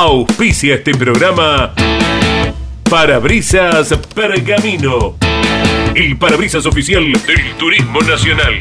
Auspicia 0.00 0.76
este 0.76 0.92
programa 0.92 1.74
Parabrisas 2.88 3.92
Pergamino. 4.14 5.16
El 5.92 6.16
parabrisas 6.16 6.66
oficial 6.66 7.02
del 7.26 7.54
Turismo 7.58 8.00
Nacional. 8.02 8.60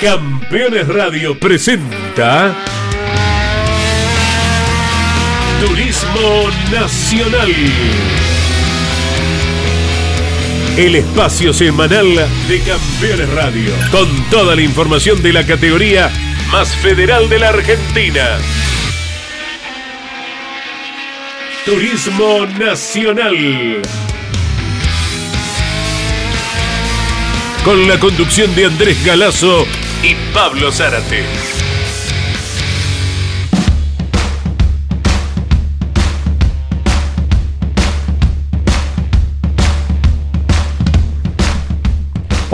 Campeones 0.00 0.86
Radio 0.86 1.36
presenta 1.36 2.54
Turismo 5.66 6.50
Nacional. 6.70 7.52
El 10.76 10.94
espacio 10.94 11.52
semanal 11.52 12.06
de 12.46 12.60
Campeones 12.60 13.28
Radio. 13.34 13.72
Con 13.90 14.30
toda 14.30 14.54
la 14.54 14.62
información 14.62 15.20
de 15.24 15.32
la 15.32 15.44
categoría 15.44 16.12
más 16.54 16.76
federal 16.76 17.28
de 17.28 17.40
la 17.40 17.48
Argentina. 17.48 18.38
Turismo 21.64 22.46
Nacional. 22.46 23.82
Con 27.64 27.88
la 27.88 27.98
conducción 27.98 28.54
de 28.54 28.66
Andrés 28.66 29.04
Galazo 29.04 29.66
y 30.04 30.14
Pablo 30.32 30.70
Zárate. 30.70 31.24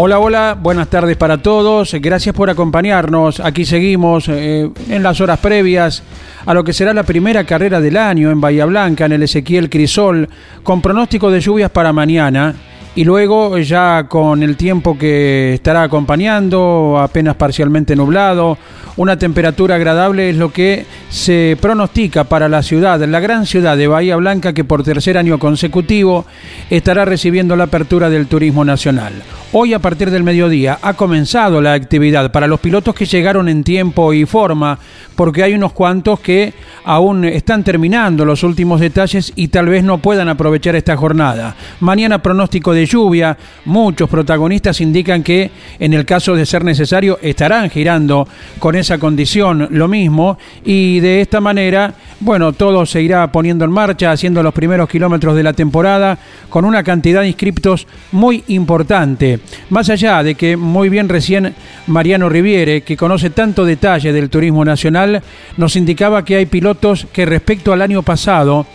Hola, 0.03 0.19
hola, 0.19 0.57
buenas 0.59 0.89
tardes 0.89 1.15
para 1.19 1.43
todos. 1.43 1.93
Gracias 1.93 2.35
por 2.35 2.49
acompañarnos. 2.49 3.39
Aquí 3.39 3.67
seguimos 3.67 4.31
eh, 4.31 4.71
en 4.89 5.03
las 5.03 5.21
horas 5.21 5.39
previas 5.41 6.03
a 6.47 6.55
lo 6.55 6.65
que 6.65 6.73
será 6.73 6.95
la 6.95 7.03
primera 7.03 7.45
carrera 7.45 7.83
del 7.83 7.99
año 7.99 8.31
en 8.31 8.41
Bahía 8.41 8.65
Blanca, 8.65 9.05
en 9.05 9.13
el 9.13 9.25
Ezequiel 9.25 9.69
Crisol, 9.69 10.27
con 10.63 10.81
pronóstico 10.81 11.31
de 11.31 11.41
lluvias 11.41 11.71
para 11.71 11.93
mañana. 11.93 12.55
Y 12.97 13.05
luego 13.05 13.57
ya 13.59 14.07
con 14.09 14.43
el 14.43 14.57
tiempo 14.57 14.99
que 14.99 15.55
estará 15.55 15.85
acompañando, 15.85 16.99
apenas 17.01 17.37
parcialmente 17.37 17.95
nublado, 17.95 18.59
una 18.97 19.17
temperatura 19.17 19.77
agradable 19.77 20.31
es 20.31 20.37
lo 20.37 20.53
que 20.53 20.85
se 21.09 21.57
pronostica 21.61 22.25
para 22.25 22.49
la 22.49 22.63
ciudad, 22.63 23.01
la 23.01 23.21
gran 23.21 23.47
ciudad 23.47 23.77
de 23.77 23.87
Bahía 23.87 24.17
Blanca 24.17 24.53
que 24.53 24.65
por 24.65 24.83
tercer 24.83 25.17
año 25.17 25.39
consecutivo 25.39 26.27
estará 26.69 27.05
recibiendo 27.05 27.57
la 27.57 27.65
apertura 27.65 28.11
del 28.11 28.27
turismo 28.27 28.65
nacional. 28.65 29.13
Hoy 29.53 29.73
a 29.73 29.79
partir 29.79 30.11
del 30.11 30.23
mediodía 30.23 30.79
ha 30.83 30.95
comenzado 30.95 31.61
la 31.61 31.73
actividad 31.73 32.31
para 32.31 32.47
los 32.47 32.61
pilotos 32.61 32.95
que 32.95 33.07
llegaron 33.07 33.49
en 33.49 33.65
tiempo 33.65 34.13
y 34.13 34.27
forma, 34.27 34.79
porque 35.17 35.43
hay 35.43 35.55
unos 35.55 35.73
cuantos 35.73 36.21
que 36.21 36.53
aún 36.85 37.25
están 37.25 37.65
terminando 37.65 38.25
los 38.25 38.43
últimos 38.43 38.81
detalles 38.81 39.33
y 39.35 39.49
tal 39.49 39.69
vez 39.69 39.83
no 39.83 39.99
puedan 39.99 40.29
aprovechar 40.29 40.77
esta 40.77 40.97
jornada. 40.97 41.57
Mañana 41.81 42.23
pronóstico 42.23 42.73
de 42.73 42.80
lluvia, 42.87 43.37
muchos 43.65 44.09
protagonistas 44.09 44.81
indican 44.81 45.23
que 45.23 45.51
en 45.79 45.93
el 45.93 46.05
caso 46.05 46.35
de 46.35 46.47
ser 46.47 46.65
necesario 46.65 47.19
estarán 47.23 47.71
girando 47.71 48.27
con 48.59 48.77
esa 48.77 48.99
condición 48.99 49.69
lo 49.71 49.89
mismo 49.89 50.39
y 50.65 51.01
de 51.01 51.21
esta 51.21 51.41
manera, 51.41 51.95
bueno, 52.21 52.53
todo 52.53 52.85
se 52.87 53.03
irá 53.03 53.31
poniendo 53.33 53.65
en 53.65 53.73
marcha, 53.73 54.13
haciendo 54.13 54.43
los 54.43 54.55
primeros 54.55 54.89
kilómetros 54.89 55.35
de 55.37 55.43
la 55.43 55.53
temporada 55.53 56.19
con 56.49 56.65
una 56.65 56.83
cantidad 56.83 57.23
de 57.23 57.29
inscriptos 57.29 57.87
muy 58.13 58.45
importante. 58.49 59.41
Más 59.71 59.89
allá 59.89 60.23
de 60.23 60.35
que 60.35 60.57
muy 60.57 60.89
bien 60.89 61.09
recién 61.09 61.55
Mariano 61.87 62.29
Riviere, 62.29 62.83
que 62.83 62.97
conoce 62.97 63.31
tanto 63.31 63.65
detalle 63.65 64.13
del 64.13 64.31
turismo 64.31 64.65
nacional, 64.65 65.23
nos 65.57 65.77
indicaba 65.77 66.25
que 66.25 66.37
hay 66.37 66.47
pilotos 66.47 67.07
que 67.13 67.27
respecto 67.27 67.73
al 67.73 67.83
año 67.83 68.03
pasado 68.03 68.67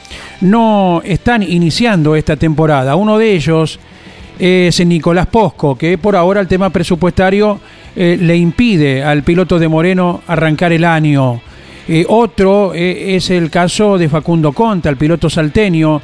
no 0.42 1.02
están 1.04 1.44
iniciando 1.44 2.16
esta 2.16 2.36
temporada. 2.36 2.96
Uno 2.96 3.18
de 3.18 3.34
ellos 3.34 3.80
es 4.40 4.86
Nicolás 4.86 5.28
Posco, 5.28 5.78
que 5.78 5.98
por 5.98 6.16
ahora 6.16 6.42
el 6.42 6.48
tema 6.48 6.70
presupuestario 6.70 7.60
eh, 7.96 8.18
le 8.20 8.36
impide 8.36 9.04
al 9.04 9.24
piloto 9.24 9.58
de 9.58 9.68
Moreno 9.68 10.22
arrancar 10.28 10.74
el 10.74 10.84
año. 10.84 11.42
Eh, 11.88 12.06
otro 12.10 12.74
eh, 12.74 13.16
es 13.16 13.30
el 13.30 13.50
caso 13.50 13.98
de 13.98 14.10
Facundo 14.10 14.52
Conta, 14.52 14.90
el 14.90 14.98
piloto 14.98 15.30
salteño, 15.30 16.02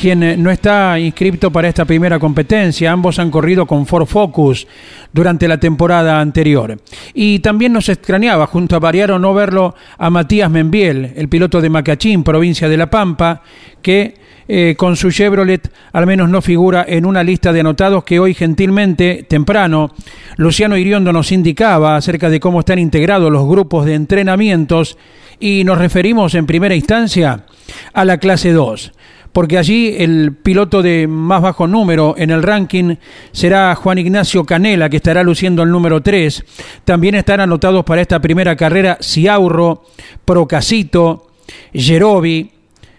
quien 0.00 0.42
no 0.42 0.50
está 0.50 0.98
inscrito 0.98 1.50
para 1.50 1.68
esta 1.68 1.84
primera 1.84 2.18
competencia. 2.18 2.90
Ambos 2.90 3.18
han 3.18 3.30
corrido 3.30 3.66
con 3.66 3.86
Ford 3.86 4.06
Focus 4.06 4.66
durante 5.12 5.46
la 5.46 5.58
temporada 5.58 6.20
anterior. 6.20 6.78
Y 7.12 7.40
también 7.40 7.72
nos 7.72 7.88
extrañaba, 7.88 8.46
junto 8.46 8.74
a 8.74 8.80
Variaro, 8.80 9.18
no 9.18 9.34
verlo 9.34 9.74
a 9.98 10.08
Matías 10.10 10.50
Membiel, 10.50 11.12
el 11.14 11.28
piloto 11.28 11.60
de 11.60 11.70
Macachín, 11.70 12.24
provincia 12.24 12.68
de 12.68 12.76
La 12.76 12.88
Pampa, 12.88 13.42
que 13.82 14.23
eh, 14.46 14.74
con 14.76 14.96
su 14.96 15.10
Chevrolet 15.10 15.70
al 15.92 16.06
menos 16.06 16.28
no 16.28 16.42
figura 16.42 16.84
en 16.86 17.06
una 17.06 17.22
lista 17.22 17.52
de 17.52 17.60
anotados 17.60 18.04
que 18.04 18.18
hoy 18.18 18.34
gentilmente, 18.34 19.24
temprano, 19.28 19.92
Luciano 20.36 20.76
Iriondo 20.76 21.12
nos 21.12 21.32
indicaba 21.32 21.96
acerca 21.96 22.28
de 22.28 22.40
cómo 22.40 22.60
están 22.60 22.78
integrados 22.78 23.30
los 23.32 23.48
grupos 23.48 23.86
de 23.86 23.94
entrenamientos 23.94 24.98
y 25.40 25.64
nos 25.64 25.78
referimos 25.78 26.34
en 26.34 26.46
primera 26.46 26.74
instancia 26.74 27.46
a 27.92 28.04
la 28.04 28.18
clase 28.18 28.52
2 28.52 28.92
porque 29.34 29.58
allí 29.58 29.96
el 29.98 30.32
piloto 30.32 30.80
de 30.80 31.08
más 31.08 31.42
bajo 31.42 31.66
número 31.66 32.14
en 32.16 32.30
el 32.30 32.42
ranking 32.44 32.94
será 33.32 33.74
Juan 33.74 33.98
Ignacio 33.98 34.44
Canela, 34.44 34.88
que 34.88 34.98
estará 34.98 35.24
luciendo 35.24 35.64
el 35.64 35.70
número 35.70 36.00
3. 36.00 36.44
También 36.84 37.16
están 37.16 37.40
anotados 37.40 37.84
para 37.84 38.00
esta 38.00 38.20
primera 38.20 38.54
carrera 38.54 38.96
Ciaurro, 39.00 39.82
Procasito, 40.24 41.32
Gerobi, 41.72 42.53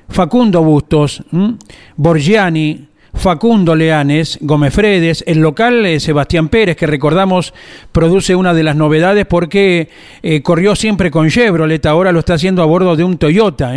Facundo 0.09 0.63
Bustos, 0.63 1.23
Borgiani, 1.95 2.87
Facundo 3.15 3.75
Leanes, 3.75 4.37
Gómez 4.41 4.73
Fredes, 4.73 5.23
el 5.25 5.39
local 5.39 5.85
eh, 5.85 5.99
Sebastián 5.99 6.49
Pérez, 6.49 6.75
que 6.75 6.85
recordamos 6.85 7.53
produce 7.91 8.35
una 8.35 8.53
de 8.53 8.63
las 8.63 8.75
novedades 8.75 9.25
porque 9.25 9.89
eh, 10.21 10.41
corrió 10.41 10.75
siempre 10.75 11.09
con 11.09 11.29
Chevrolet, 11.29 11.85
ahora 11.85 12.11
lo 12.11 12.19
está 12.19 12.35
haciendo 12.35 12.61
a 12.61 12.65
bordo 12.65 12.95
de 12.95 13.03
un 13.03 13.17
Toyota. 13.17 13.73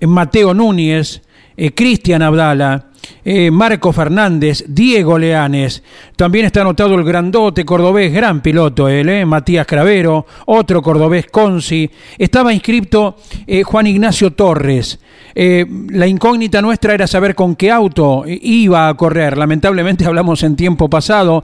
Mateo 0.00 0.54
Núñez, 0.54 1.22
eh, 1.56 1.72
Cristian 1.72 2.22
Abdala, 2.22 2.86
eh, 3.24 3.50
Marco 3.50 3.92
Fernández, 3.92 4.64
Diego 4.68 5.18
Leanes. 5.18 5.82
También 6.14 6.46
está 6.46 6.60
anotado 6.60 6.94
el 6.94 7.04
grandote 7.04 7.64
cordobés, 7.64 8.12
gran 8.12 8.40
piloto 8.40 8.88
él, 8.88 9.08
eh, 9.08 9.26
Matías 9.26 9.66
Cravero, 9.66 10.26
otro 10.46 10.80
cordobés 10.80 11.26
Conci. 11.26 11.90
Estaba 12.18 12.52
inscrito 12.52 13.16
eh, 13.46 13.64
Juan 13.64 13.88
Ignacio 13.88 14.32
Torres. 14.32 15.00
la 15.34 16.06
incógnita 16.06 16.62
nuestra 16.62 16.94
era 16.94 17.06
saber 17.06 17.34
con 17.34 17.56
qué 17.56 17.70
auto 17.70 18.24
iba 18.26 18.88
a 18.88 18.94
correr. 18.94 19.36
Lamentablemente 19.36 20.04
hablamos 20.06 20.44
en 20.44 20.54
tiempo 20.54 20.88
pasado 20.88 21.42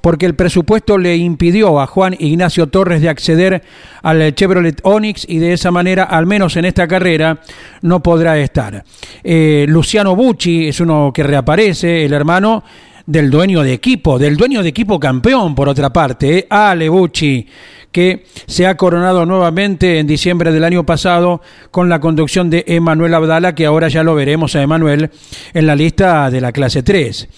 porque 0.00 0.26
el 0.26 0.34
presupuesto 0.34 0.98
le 0.98 1.16
impidió 1.16 1.80
a 1.80 1.86
Juan 1.88 2.14
Ignacio 2.18 2.68
Torres 2.68 3.02
de 3.02 3.08
acceder 3.08 3.62
al 4.02 4.34
Chevrolet 4.34 4.80
Onix 4.84 5.26
y 5.28 5.38
de 5.38 5.52
esa 5.52 5.70
manera, 5.70 6.04
al 6.04 6.26
menos 6.26 6.56
en 6.56 6.64
esta 6.64 6.86
carrera, 6.86 7.40
no 7.82 8.00
podrá 8.02 8.38
estar. 8.38 8.84
Luciano 9.24 10.14
Bucci 10.14 10.68
es 10.68 10.80
uno 10.80 11.03
que 11.12 11.22
reaparece, 11.22 12.04
el 12.04 12.12
hermano 12.12 12.64
del 13.06 13.30
dueño 13.30 13.62
de 13.62 13.72
equipo, 13.72 14.18
del 14.18 14.36
dueño 14.36 14.62
de 14.62 14.70
equipo 14.70 14.98
campeón, 14.98 15.54
por 15.54 15.68
otra 15.68 15.92
parte, 15.92 16.38
¿eh? 16.38 16.46
Ale 16.48 16.88
Bucci, 16.88 17.46
que 17.92 18.24
se 18.46 18.66
ha 18.66 18.76
coronado 18.76 19.24
nuevamente 19.24 20.00
en 20.00 20.06
diciembre 20.06 20.50
del 20.50 20.64
año 20.64 20.84
pasado 20.84 21.40
con 21.70 21.88
la 21.88 22.00
conducción 22.00 22.50
de 22.50 22.64
Emanuel 22.66 23.14
Abdala, 23.14 23.54
que 23.54 23.66
ahora 23.66 23.88
ya 23.88 24.02
lo 24.02 24.14
veremos 24.14 24.56
a 24.56 24.62
Emanuel 24.62 25.10
en 25.52 25.66
la 25.66 25.76
lista 25.76 26.28
de 26.30 26.40
la 26.40 26.50
clase 26.50 26.82
3. 26.82 27.28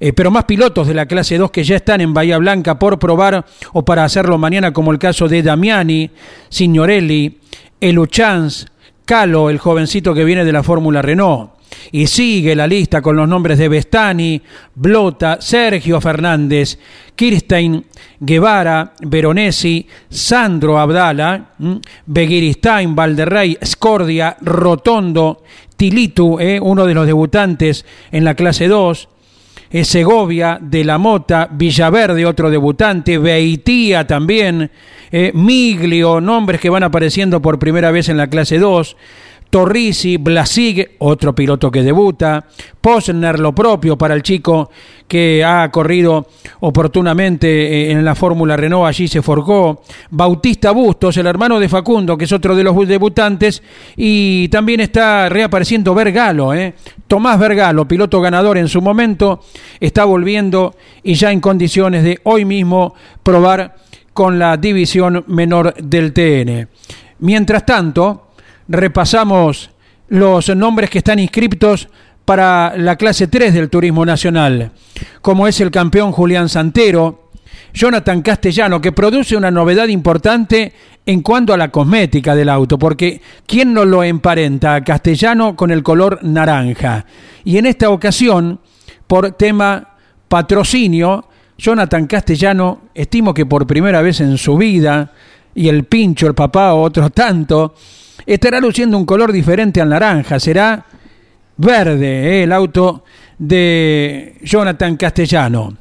Eh, 0.00 0.12
pero 0.12 0.30
más 0.30 0.44
pilotos 0.44 0.86
de 0.86 0.94
la 0.94 1.06
clase 1.06 1.38
2 1.38 1.50
que 1.50 1.64
ya 1.64 1.76
están 1.76 2.00
en 2.00 2.12
Bahía 2.12 2.36
Blanca 2.36 2.78
por 2.78 2.98
probar 2.98 3.46
o 3.72 3.84
para 3.84 4.04
hacerlo 4.04 4.36
mañana, 4.36 4.72
como 4.72 4.92
el 4.92 4.98
caso 4.98 5.28
de 5.28 5.42
Damiani, 5.42 6.10
Signorelli, 6.50 7.38
Eluchans, 7.80 8.66
Calo, 9.06 9.48
el 9.48 9.58
jovencito 9.58 10.12
que 10.12 10.24
viene 10.24 10.44
de 10.44 10.52
la 10.52 10.62
Fórmula 10.62 11.00
Renault. 11.00 11.61
Y 11.90 12.06
sigue 12.06 12.54
la 12.54 12.66
lista 12.66 13.02
con 13.02 13.16
los 13.16 13.28
nombres 13.28 13.58
de 13.58 13.68
Bestani, 13.68 14.40
Blota, 14.74 15.38
Sergio 15.40 16.00
Fernández, 16.00 16.78
Kirstein, 17.14 17.84
Guevara, 18.20 18.94
Veronesi, 19.02 19.86
Sandro 20.08 20.78
Abdala, 20.78 21.50
Begiristain, 22.06 22.94
Valderrey, 22.94 23.58
Scordia, 23.64 24.36
Rotondo, 24.40 25.42
Tilitu, 25.76 26.38
eh, 26.38 26.60
uno 26.60 26.86
de 26.86 26.94
los 26.94 27.06
debutantes 27.06 27.84
en 28.10 28.24
la 28.24 28.34
clase 28.34 28.68
2, 28.68 29.08
eh, 29.70 29.84
Segovia, 29.84 30.58
De 30.60 30.84
la 30.84 30.98
Mota, 30.98 31.48
Villaverde, 31.50 32.26
otro 32.26 32.50
debutante, 32.50 33.18
Beitía 33.18 34.06
también, 34.06 34.70
eh, 35.10 35.32
Miglio, 35.34 36.20
nombres 36.20 36.60
que 36.60 36.70
van 36.70 36.82
apareciendo 36.82 37.42
por 37.42 37.58
primera 37.58 37.90
vez 37.90 38.08
en 38.08 38.16
la 38.16 38.28
clase 38.28 38.58
2, 38.58 38.96
Torrisi, 39.52 40.16
Blasig, 40.16 40.92
otro 41.00 41.34
piloto 41.34 41.70
que 41.70 41.82
debuta, 41.82 42.42
Posner, 42.80 43.38
lo 43.38 43.54
propio 43.54 43.98
para 43.98 44.14
el 44.14 44.22
chico 44.22 44.70
que 45.06 45.44
ha 45.44 45.70
corrido 45.70 46.26
oportunamente 46.60 47.48
eh, 47.48 47.92
en 47.92 48.02
la 48.02 48.14
Fórmula 48.14 48.56
Renault, 48.56 48.88
allí 48.88 49.08
se 49.08 49.20
forjó, 49.20 49.82
Bautista 50.08 50.70
Bustos, 50.70 51.18
el 51.18 51.26
hermano 51.26 51.60
de 51.60 51.68
Facundo, 51.68 52.16
que 52.16 52.24
es 52.24 52.32
otro 52.32 52.56
de 52.56 52.64
los 52.64 52.88
debutantes, 52.88 53.62
y 53.94 54.48
también 54.48 54.80
está 54.80 55.28
reapareciendo 55.28 55.94
Vergalo, 55.94 56.54
¿eh? 56.54 56.72
Tomás 57.06 57.38
Vergalo, 57.38 57.86
piloto 57.86 58.22
ganador 58.22 58.56
en 58.56 58.68
su 58.68 58.80
momento, 58.80 59.40
está 59.78 60.06
volviendo 60.06 60.76
y 61.02 61.12
ya 61.12 61.30
en 61.30 61.40
condiciones 61.40 62.04
de 62.04 62.20
hoy 62.22 62.46
mismo 62.46 62.94
probar 63.22 63.76
con 64.14 64.38
la 64.38 64.56
división 64.56 65.24
menor 65.26 65.74
del 65.74 66.14
TN. 66.14 66.68
Mientras 67.18 67.66
tanto, 67.66 68.31
repasamos 68.68 69.70
los 70.08 70.54
nombres 70.54 70.90
que 70.90 70.98
están 70.98 71.18
inscriptos 71.18 71.88
para 72.24 72.74
la 72.76 72.96
clase 72.96 73.26
3 73.26 73.54
del 73.54 73.70
Turismo 73.70 74.04
Nacional, 74.06 74.72
como 75.20 75.46
es 75.46 75.60
el 75.60 75.70
campeón 75.70 76.12
Julián 76.12 76.48
Santero, 76.48 77.30
Jonathan 77.74 78.22
Castellano, 78.22 78.80
que 78.80 78.92
produce 78.92 79.36
una 79.36 79.50
novedad 79.50 79.88
importante 79.88 80.72
en 81.06 81.22
cuanto 81.22 81.52
a 81.52 81.56
la 81.56 81.70
cosmética 81.70 82.34
del 82.34 82.48
auto, 82.48 82.78
porque 82.78 83.20
¿quién 83.46 83.72
no 83.72 83.84
lo 83.84 84.04
emparenta 84.04 84.74
a 84.74 84.84
Castellano 84.84 85.56
con 85.56 85.70
el 85.70 85.82
color 85.82 86.20
naranja? 86.22 87.06
Y 87.44 87.56
en 87.56 87.66
esta 87.66 87.90
ocasión, 87.90 88.60
por 89.06 89.32
tema 89.32 89.96
patrocinio, 90.28 91.26
Jonathan 91.58 92.06
Castellano, 92.06 92.82
estimo 92.94 93.34
que 93.34 93.46
por 93.46 93.66
primera 93.66 94.02
vez 94.02 94.20
en 94.20 94.36
su 94.38 94.56
vida, 94.56 95.12
y 95.54 95.68
el 95.68 95.84
pincho, 95.84 96.26
el 96.26 96.34
papá, 96.34 96.74
otro 96.74 97.10
tanto, 97.10 97.74
estará 98.26 98.60
luciendo 98.60 98.96
un 98.96 99.04
color 99.04 99.32
diferente 99.32 99.80
al 99.80 99.88
naranja. 99.88 100.38
Será 100.40 100.84
verde 101.56 102.06
eh, 102.06 102.42
el 102.44 102.52
auto 102.52 103.04
de 103.38 104.36
Jonathan 104.42 104.96
Castellano. 104.96 105.76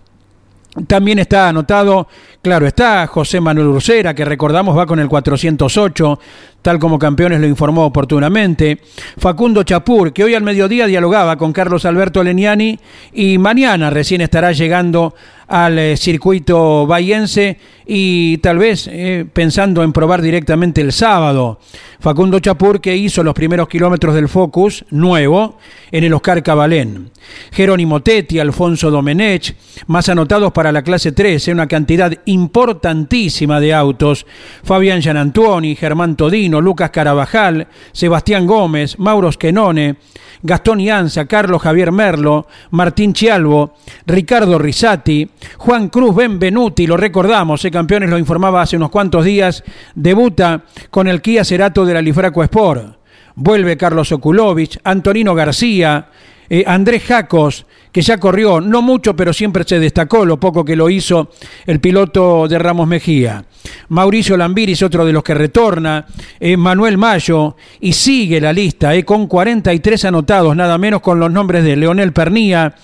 También 0.88 1.20
está 1.20 1.50
anotado, 1.50 2.08
claro 2.42 2.66
está, 2.66 3.06
José 3.08 3.42
Manuel 3.42 3.68
Ursera, 3.68 4.14
que 4.14 4.24
recordamos 4.24 4.78
va 4.78 4.86
con 4.86 5.00
el 5.00 5.10
408, 5.10 6.20
tal 6.62 6.80
como 6.80 7.00
Campeones 7.00 7.40
lo 7.40 7.48
informó 7.48 7.86
oportunamente. 7.86 8.80
Facundo 9.18 9.63
Chapur, 9.63 10.13
que 10.13 10.24
hoy 10.24 10.36
al 10.36 10.44
mediodía 10.44 10.88
dialogaba 10.88 11.38
con 11.38 11.54
Carlos 11.54 11.86
Alberto 11.86 12.24
Leniani 12.24 12.80
y 13.13 13.38
mañana 13.38 13.90
recién 13.90 14.22
estará 14.22 14.52
llegando 14.52 15.13
al 15.52 15.78
eh, 15.78 15.98
circuito 15.98 16.88
bahiense 16.88 17.58
y 17.86 18.38
tal 18.38 18.58
vez 18.58 18.88
eh, 18.90 19.25
pensando 19.34 19.84
en 19.84 19.92
probar 19.92 20.22
directamente 20.22 20.80
el 20.80 20.94
sábado. 20.94 21.60
Facundo 22.00 22.40
Chapur 22.40 22.80
que 22.80 22.96
hizo 22.96 23.22
los 23.22 23.34
primeros 23.34 23.68
kilómetros 23.68 24.16
del 24.16 24.30
Focus 24.30 24.86
nuevo 24.92 25.58
en 25.92 26.06
el 26.06 26.13
Oscar 26.13 26.42
Cabalén. 26.42 27.12
Jerónimo 27.52 28.02
Tetti, 28.02 28.40
Alfonso 28.40 28.90
Domenech, 28.90 29.56
más 29.88 30.08
anotados 30.10 30.54
para 30.54 30.72
la 30.72 30.84
clase 30.84 31.12
13, 31.12 31.52
una 31.52 31.68
cantidad 31.68 32.12
importantísima 32.25 33.60
de 33.60 33.74
autos. 33.74 34.25
Fabián 34.63 35.02
Gianantuoni, 35.02 35.75
Germán 35.75 36.16
Todino, 36.16 36.50
Lucas 36.59 36.89
Carabajal, 36.89 37.68
Sebastián 37.92 38.45
Gómez, 38.48 39.00
Mauro 39.00 39.31
Schenone, 39.31 39.98
Gastón 40.44 40.80
Ianza, 40.80 41.25
Carlos 41.25 41.62
Javier 41.62 41.92
Merlo, 41.92 42.48
Martín 42.71 43.13
Chialvo, 43.13 43.75
Ricardo 44.07 44.57
Risati, 44.57 45.30
Juan 45.57 45.89
Cruz 45.89 46.15
Benvenuti, 46.15 46.88
lo 46.88 46.98
recordamos, 46.98 47.63
eh, 47.63 47.71
campeones 47.71 48.09
lo 48.09 48.18
informaba 48.18 48.62
hace 48.62 48.75
unos 48.75 48.89
cuantos 48.89 49.24
días, 49.24 49.63
debuta 49.94 50.63
con 50.89 51.07
el 51.07 51.21
Kia 51.21 51.45
Cerato 51.45 51.86
de 51.86 51.94
la 51.94 52.01
Lifraco 52.01 52.44
Sport. 52.44 52.98
Vuelve 53.36 53.77
Carlos 53.77 54.12
Okulovich, 54.12 54.80
Antonino 54.83 55.33
García, 55.36 56.09
eh, 56.50 56.63
Andrés 56.68 57.03
Jacos, 57.03 57.65
que 57.92 58.01
ya 58.01 58.18
corrió, 58.18 58.59
no 58.59 58.81
mucho, 58.81 59.15
pero 59.15 59.31
siempre 59.31 59.63
se 59.65 59.80
destacó 59.80 60.25
lo 60.25 60.39
poco 60.39 60.65
que 60.65 60.75
lo 60.75 60.89
hizo 60.89 61.30
el 61.65 61.80
piloto 61.80 62.48
de 62.48 62.59
Ramos 62.59 62.88
Mejía. 62.88 63.45
Mauricio 63.90 64.38
Lambiris, 64.38 64.84
otro 64.84 65.06
de 65.06 65.13
los 65.13 65.24
que 65.24 65.34
retorna, 65.34 66.06
eh, 66.40 66.58
Manuel 66.58 66.98
Mayo, 66.98 67.56
y 67.80 67.94
sigue 67.94 68.40
la 68.42 68.54
lista, 68.54 68.96
eh, 68.96 69.04
con 69.04 69.28
43 69.28 70.06
anotados, 70.06 70.56
nada 70.56 70.78
menos 70.78 71.02
con 71.02 71.19
los 71.19 71.31
nombres 71.31 71.63
de 71.63 71.75
Leonel 71.75 72.13
Pernía, 72.13 72.75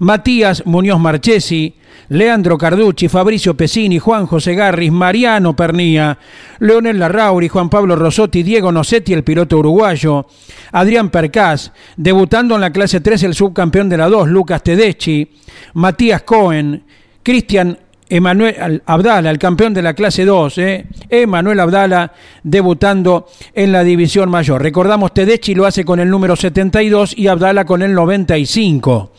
Matías 0.00 0.64
Muñoz 0.66 1.00
Marchesi, 1.00 1.74
Leandro 2.10 2.56
Carducci, 2.56 3.08
Fabricio 3.08 3.54
Pesini, 3.54 3.98
Juan 3.98 4.26
José 4.26 4.54
Garris, 4.54 4.90
Mariano 4.90 5.54
Pernía, 5.54 6.18
Leonel 6.60 6.98
Larrauri, 6.98 7.48
Juan 7.48 7.68
Pablo 7.68 7.96
Rosotti, 7.96 8.42
Diego 8.42 8.72
Nocetti, 8.72 9.12
el 9.12 9.24
piloto 9.24 9.58
uruguayo, 9.58 10.26
Adrián 10.72 11.10
Percás, 11.10 11.72
debutando 11.96 12.54
en 12.54 12.62
la 12.62 12.72
clase 12.72 13.00
3 13.00 13.24
el 13.24 13.34
subcampeón 13.34 13.88
de 13.88 13.98
la 13.98 14.08
2, 14.08 14.28
Lucas 14.28 14.62
Tedeschi, 14.62 15.28
Matías 15.74 16.22
Cohen, 16.22 16.84
Cristian 17.22 17.78
Emanuel 18.10 18.82
Abdala, 18.86 19.30
el 19.30 19.38
campeón 19.38 19.74
de 19.74 19.82
la 19.82 19.94
clase 19.94 20.24
2, 20.24 20.58
¿eh? 20.58 20.86
Emanuel 21.10 21.60
Abdala 21.60 22.12
debutando 22.42 23.26
en 23.54 23.72
la 23.72 23.84
división 23.84 24.30
mayor. 24.30 24.62
Recordamos, 24.62 25.12
Tedeschi 25.12 25.54
lo 25.54 25.66
hace 25.66 25.84
con 25.84 26.00
el 26.00 26.08
número 26.08 26.34
72 26.34 27.16
y 27.16 27.26
Abdala 27.26 27.64
con 27.64 27.82
el 27.82 27.92
95. 27.94 29.12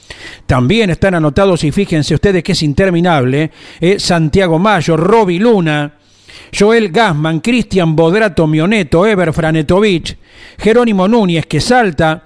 También 0.46 0.90
están 0.90 1.16
anotados, 1.16 1.64
y 1.64 1.72
fíjense 1.72 2.16
ustedes 2.16 2.44
que 2.44 2.54
es 2.54 2.64
interminable, 2.64 3.52
¿eh? 3.80 4.00
Santiago 4.00 4.58
Mayo, 4.58 4.98
Roby 4.98 5.40
Luna, 5.40 5.94
Joel 6.58 6.90
Gasman, 6.90 7.42
Cristian 7.42 7.96
Bodrato 7.96 8.48
Mioneto, 8.48 9.06
Eber 9.06 9.34
Franetovich, 9.34 10.18
Jerónimo 10.58 11.08
Núñez 11.08 11.46
que 11.46 11.62
salta 11.62 12.24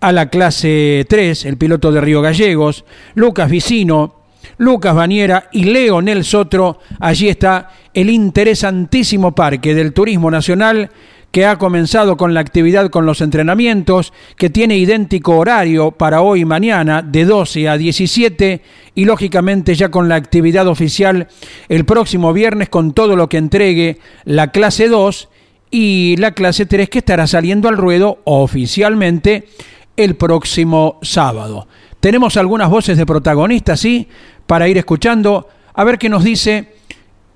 a 0.00 0.12
la 0.12 0.28
clase 0.28 1.06
3, 1.08 1.46
el 1.46 1.56
piloto 1.56 1.90
de 1.90 2.00
Río 2.00 2.20
Gallegos, 2.20 2.84
Lucas 3.14 3.50
Vicino, 3.50 4.23
Lucas 4.58 4.94
Baniera 4.94 5.48
y 5.52 5.64
Leonel 5.64 6.24
Sotro. 6.24 6.78
Allí 7.00 7.28
está 7.28 7.70
el 7.92 8.10
interesantísimo 8.10 9.34
parque 9.34 9.74
del 9.74 9.92
Turismo 9.92 10.30
Nacional 10.30 10.90
que 11.34 11.46
ha 11.46 11.58
comenzado 11.58 12.16
con 12.16 12.32
la 12.32 12.38
actividad 12.38 12.90
con 12.90 13.06
los 13.06 13.20
entrenamientos, 13.20 14.12
que 14.36 14.50
tiene 14.50 14.76
idéntico 14.76 15.36
horario 15.36 15.90
para 15.90 16.22
hoy 16.22 16.42
y 16.42 16.44
mañana 16.44 17.02
de 17.02 17.24
12 17.24 17.68
a 17.68 17.76
17 17.76 18.62
y 18.94 19.04
lógicamente 19.04 19.74
ya 19.74 19.90
con 19.90 20.08
la 20.08 20.14
actividad 20.14 20.68
oficial 20.68 21.26
el 21.68 21.84
próximo 21.84 22.32
viernes 22.32 22.68
con 22.68 22.92
todo 22.92 23.16
lo 23.16 23.28
que 23.28 23.38
entregue 23.38 23.98
la 24.24 24.52
clase 24.52 24.86
2 24.88 25.28
y 25.72 26.14
la 26.18 26.34
clase 26.34 26.66
3 26.66 26.88
que 26.88 26.98
estará 26.98 27.26
saliendo 27.26 27.68
al 27.68 27.78
ruedo 27.78 28.20
oficialmente 28.22 29.48
el 29.96 30.14
próximo 30.14 31.00
sábado. 31.02 31.66
Tenemos 31.98 32.36
algunas 32.36 32.70
voces 32.70 32.96
de 32.96 33.06
protagonistas, 33.06 33.80
sí, 33.80 34.06
para 34.46 34.68
ir 34.68 34.78
escuchando, 34.78 35.48
a 35.72 35.84
ver 35.84 35.98
qué 35.98 36.08
nos 36.08 36.24
dice 36.24 36.74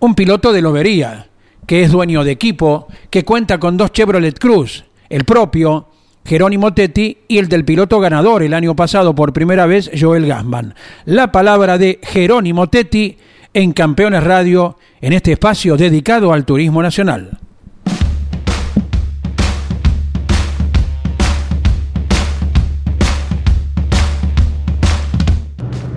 un 0.01 0.15
piloto 0.15 0.53
de 0.53 0.63
Lobería, 0.63 1.29
que 1.67 1.83
es 1.83 1.91
dueño 1.91 2.25
de 2.25 2.33
equipo, 2.33 2.87
que 3.11 3.25
cuenta 3.25 3.59
con 3.59 3.77
dos 3.77 3.93
Chevrolet 3.93 4.39
Cruz, 4.39 4.85
el 5.09 5.25
propio 5.25 5.89
Jerónimo 6.25 6.75
Tetti 6.75 7.19
y 7.27 7.39
el 7.39 7.49
del 7.49 7.65
piloto 7.65 8.01
ganador 8.01 8.43
el 8.43 8.55
año 8.55 8.77
pasado 8.77 9.15
por 9.15 9.33
primera 9.33 9.67
vez, 9.67 9.91
Joel 9.99 10.27
Gasman. 10.27 10.75
La 11.07 11.33
palabra 11.33 11.79
de 11.79 12.01
Jerónimo 12.03 12.69
Tetti 12.69 13.17
en 13.55 13.73
Campeones 13.73 14.23
Radio, 14.23 14.77
en 15.01 15.15
este 15.15 15.33
espacio 15.33 15.77
dedicado 15.77 16.33
al 16.33 16.45
turismo 16.45 16.83
nacional. 16.83 17.39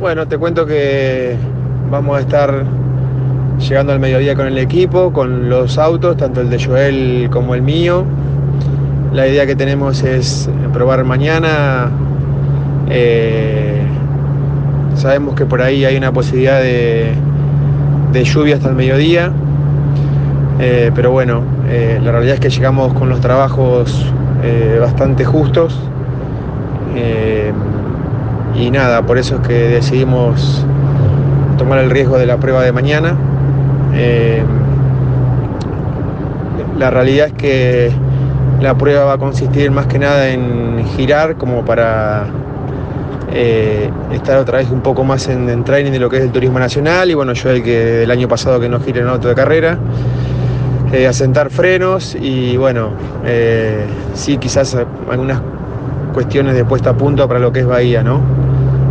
Bueno, 0.01 0.27
te 0.27 0.35
cuento 0.39 0.65
que 0.65 1.35
vamos 1.91 2.17
a 2.17 2.21
estar 2.21 2.65
llegando 3.59 3.93
al 3.93 3.99
mediodía 3.99 4.35
con 4.35 4.47
el 4.47 4.57
equipo, 4.57 5.13
con 5.13 5.47
los 5.47 5.77
autos, 5.77 6.17
tanto 6.17 6.41
el 6.41 6.49
de 6.49 6.59
Joel 6.59 7.29
como 7.31 7.53
el 7.53 7.61
mío. 7.61 8.03
La 9.13 9.27
idea 9.27 9.45
que 9.45 9.55
tenemos 9.55 10.01
es 10.01 10.49
probar 10.73 11.03
mañana. 11.03 11.91
Eh, 12.89 13.83
sabemos 14.95 15.35
que 15.35 15.45
por 15.45 15.61
ahí 15.61 15.85
hay 15.85 15.95
una 15.97 16.11
posibilidad 16.11 16.59
de, 16.59 17.13
lluvia 18.23 18.55
hasta 18.55 18.69
el 18.69 18.75
mediodía. 18.75 19.31
Eh, 20.59 20.89
pero 20.95 21.11
bueno, 21.11 21.43
eh, 21.69 21.99
la 22.03 22.11
realidad 22.11 22.33
es 22.33 22.39
que 22.39 22.49
llegamos 22.49 22.91
con 22.95 23.07
los 23.07 23.21
trabajos 23.21 24.11
bastante 24.79 25.23
justos 25.25 25.79
y 28.55 28.71
nada, 28.71 29.01
por 29.03 29.17
eso 29.17 29.35
es 29.35 29.47
que 29.47 29.53
decidimos 29.53 30.65
tomar 31.57 31.79
el 31.79 31.89
riesgo 31.89 32.17
de 32.17 32.25
la 32.25 32.37
prueba 32.37 32.63
de 32.63 32.71
mañana. 32.71 33.15
Eh, 33.93 34.43
la 36.77 36.89
realidad 36.89 37.27
es 37.27 37.33
que 37.33 37.91
la 38.59 38.75
prueba 38.75 39.05
va 39.05 39.13
a 39.13 39.17
consistir 39.17 39.71
más 39.71 39.87
que 39.87 39.99
nada 39.99 40.29
en 40.29 40.83
girar 40.97 41.35
como 41.35 41.63
para 41.63 42.25
eh, 43.31 43.89
estar 44.11 44.37
otra 44.37 44.57
vez 44.57 44.71
un 44.71 44.81
poco 44.81 45.03
más 45.03 45.27
en, 45.27 45.63
training 45.63 45.91
de 45.91 45.99
lo 45.99 46.09
que 46.09 46.17
es 46.17 46.23
el 46.23 46.31
turismo 46.31 46.59
nacional 46.59 47.11
y 47.11 47.13
bueno, 47.13 47.33
yo 47.33 47.49
el 47.51 47.63
que 47.63 48.03
el 48.03 48.11
año 48.11 48.27
pasado 48.27 48.59
que 48.59 48.67
no 48.67 48.79
gire 48.79 49.01
en 49.01 49.07
auto 49.07 49.27
de 49.27 49.35
carrera. 49.35 49.77
eh, 50.91 51.07
asentar 51.07 51.49
frenos 51.51 52.15
y 52.19 52.57
bueno, 52.57 52.89
sí 54.13 54.37
quizás 54.37 54.75
algunas 55.09 55.41
cuestiones 56.11 56.55
de 56.55 56.65
puesta 56.65 56.91
a 56.91 56.93
punto 56.93 57.27
para 57.27 57.39
lo 57.39 57.51
que 57.51 57.61
es 57.61 57.65
Bahía, 57.65 58.03
¿no? 58.03 58.21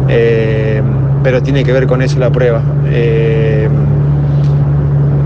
Eh, 0.08 0.82
pero 1.22 1.42
tiene 1.42 1.64
que 1.64 1.72
ver 1.72 1.86
con 1.86 2.02
eso 2.02 2.18
la 2.18 2.30
prueba. 2.30 2.62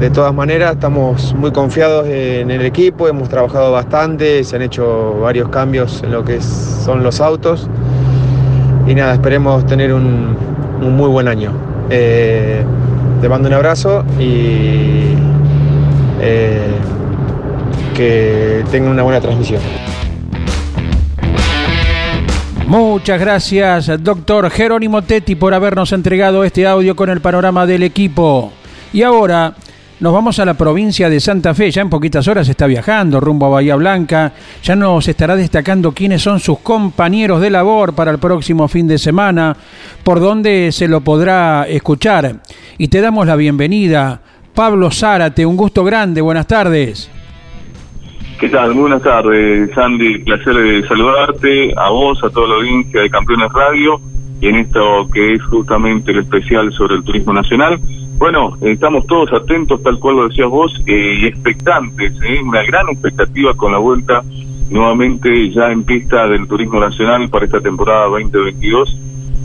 de 0.01 0.11
todas 0.13 0.35
maneras, 0.35 0.73
estamos 0.73 1.35
muy 1.35 1.51
confiados 1.51 2.07
en 2.07 2.51
el 2.51 2.63
equipo, 2.63 3.09
hemos 3.09 3.29
trabajado 3.29 3.73
bastante, 3.73 4.45
se 4.45 4.57
han 4.57 4.63
hecho 4.63 5.19
varios 5.21 5.49
cambios 5.49 6.03
en 6.03 6.13
lo 6.13 6.25
que 6.25 6.43
son 6.43 7.03
los 7.03 7.21
autos 7.23 7.71
y 8.87 8.95
nada, 8.95 9.15
esperemos 9.15 9.65
tener 9.65 9.95
un, 9.95 10.37
muy 10.81 11.09
buen 11.09 11.29
año. 11.29 11.53
te 11.89 13.29
mando 13.29 13.49
un 13.49 13.55
abrazo 13.55 14.05
y 14.21 15.15
eh, 16.21 16.75
que 17.95 18.65
tengan 18.71 18.93
una 18.93 19.03
buena 19.03 19.21
transmisión. 19.21 19.61
Muchas 22.66 23.21
gracias, 23.21 24.02
doctor 24.02 24.50
Jerónimo 24.50 25.02
Tetti, 25.02 25.35
por 25.35 25.52
habernos 25.52 25.92
entregado 25.92 26.44
este 26.44 26.66
audio 26.66 26.97
con 26.97 27.11
el 27.11 27.21
panorama 27.21 27.66
del 27.66 27.83
equipo. 27.83 28.52
Y 28.92 29.02
ahora 29.02 29.54
nos 30.00 30.12
vamos 30.12 30.38
a 30.38 30.47
la 30.47 30.54
provincia 30.54 31.11
de 31.11 31.21
Santa 31.21 31.52
Fe. 31.54 31.71
Ya 31.71 31.83
en 31.83 31.90
poquitas 31.90 32.26
horas 32.26 32.49
está 32.49 32.66
viajando 32.66 33.21
rumbo 33.21 33.47
a 33.47 33.50
Bahía 33.50 33.76
Blanca. 33.76 34.33
Ya 34.62 34.75
nos 34.75 35.06
estará 35.06 35.37
destacando 35.37 35.92
quiénes 35.92 36.23
son 36.23 36.40
sus 36.40 36.59
compañeros 36.61 37.42
de 37.42 37.50
labor 37.50 37.94
para 37.94 38.11
el 38.11 38.18
próximo 38.18 38.66
fin 38.66 38.88
de 38.88 38.99
semana, 38.99 39.54
por 40.02 40.18
donde 40.18 40.73
se 40.73 40.88
lo 40.88 41.02
podrá 41.02 41.66
escuchar. 41.68 42.40
Y 42.78 42.88
te 42.88 43.02
damos 43.02 43.26
la 43.26 43.37
bienvenida 43.37 44.21
Pablo 44.54 44.90
Zárate. 44.90 45.44
Un 45.44 45.56
gusto 45.56 45.85
grande, 45.85 46.23
buenas 46.23 46.47
tardes. 46.47 47.11
¿Qué 48.38 48.49
tal? 48.49 48.75
buenas 48.75 49.03
tardes, 49.03 49.71
Sandy. 49.75 50.19
Placer 50.19 50.55
de 50.55 50.88
saludarte, 50.88 51.73
a 51.76 51.91
vos, 51.91 52.23
a 52.25 52.31
toda 52.31 52.49
la 52.49 52.55
audiencia 52.57 53.03
de 53.03 53.11
Campeones 53.11 53.53
Radio, 53.53 54.00
y 54.41 54.49
en 54.49 54.57
esto 54.57 55.09
que 55.12 55.35
es 55.35 55.43
justamente 55.45 56.11
el 56.11 56.19
especial 56.19 56.73
sobre 56.73 56.97
el 56.97 57.05
turismo 57.05 57.33
nacional. 57.33 57.79
Bueno, 58.19 58.57
estamos 58.61 59.07
todos 59.07 59.33
atentos, 59.33 59.83
tal 59.83 59.99
cual 60.00 60.17
lo 60.17 60.29
decías 60.29 60.49
vos, 60.49 60.73
eh, 60.87 61.19
y 61.21 61.26
expectantes, 61.26 62.12
¿eh? 62.23 62.41
una 62.43 62.62
gran 62.64 62.88
expectativa 62.88 63.55
con 63.55 63.73
la 63.73 63.79
vuelta 63.79 64.23
nuevamente 64.71 65.50
ya 65.50 65.71
en 65.71 65.85
pista 65.85 66.26
del 66.26 66.49
turismo 66.49 66.81
nacional 66.81 67.29
para 67.29 67.45
esta 67.45 67.61
temporada 67.61 68.07
2022 68.07 68.97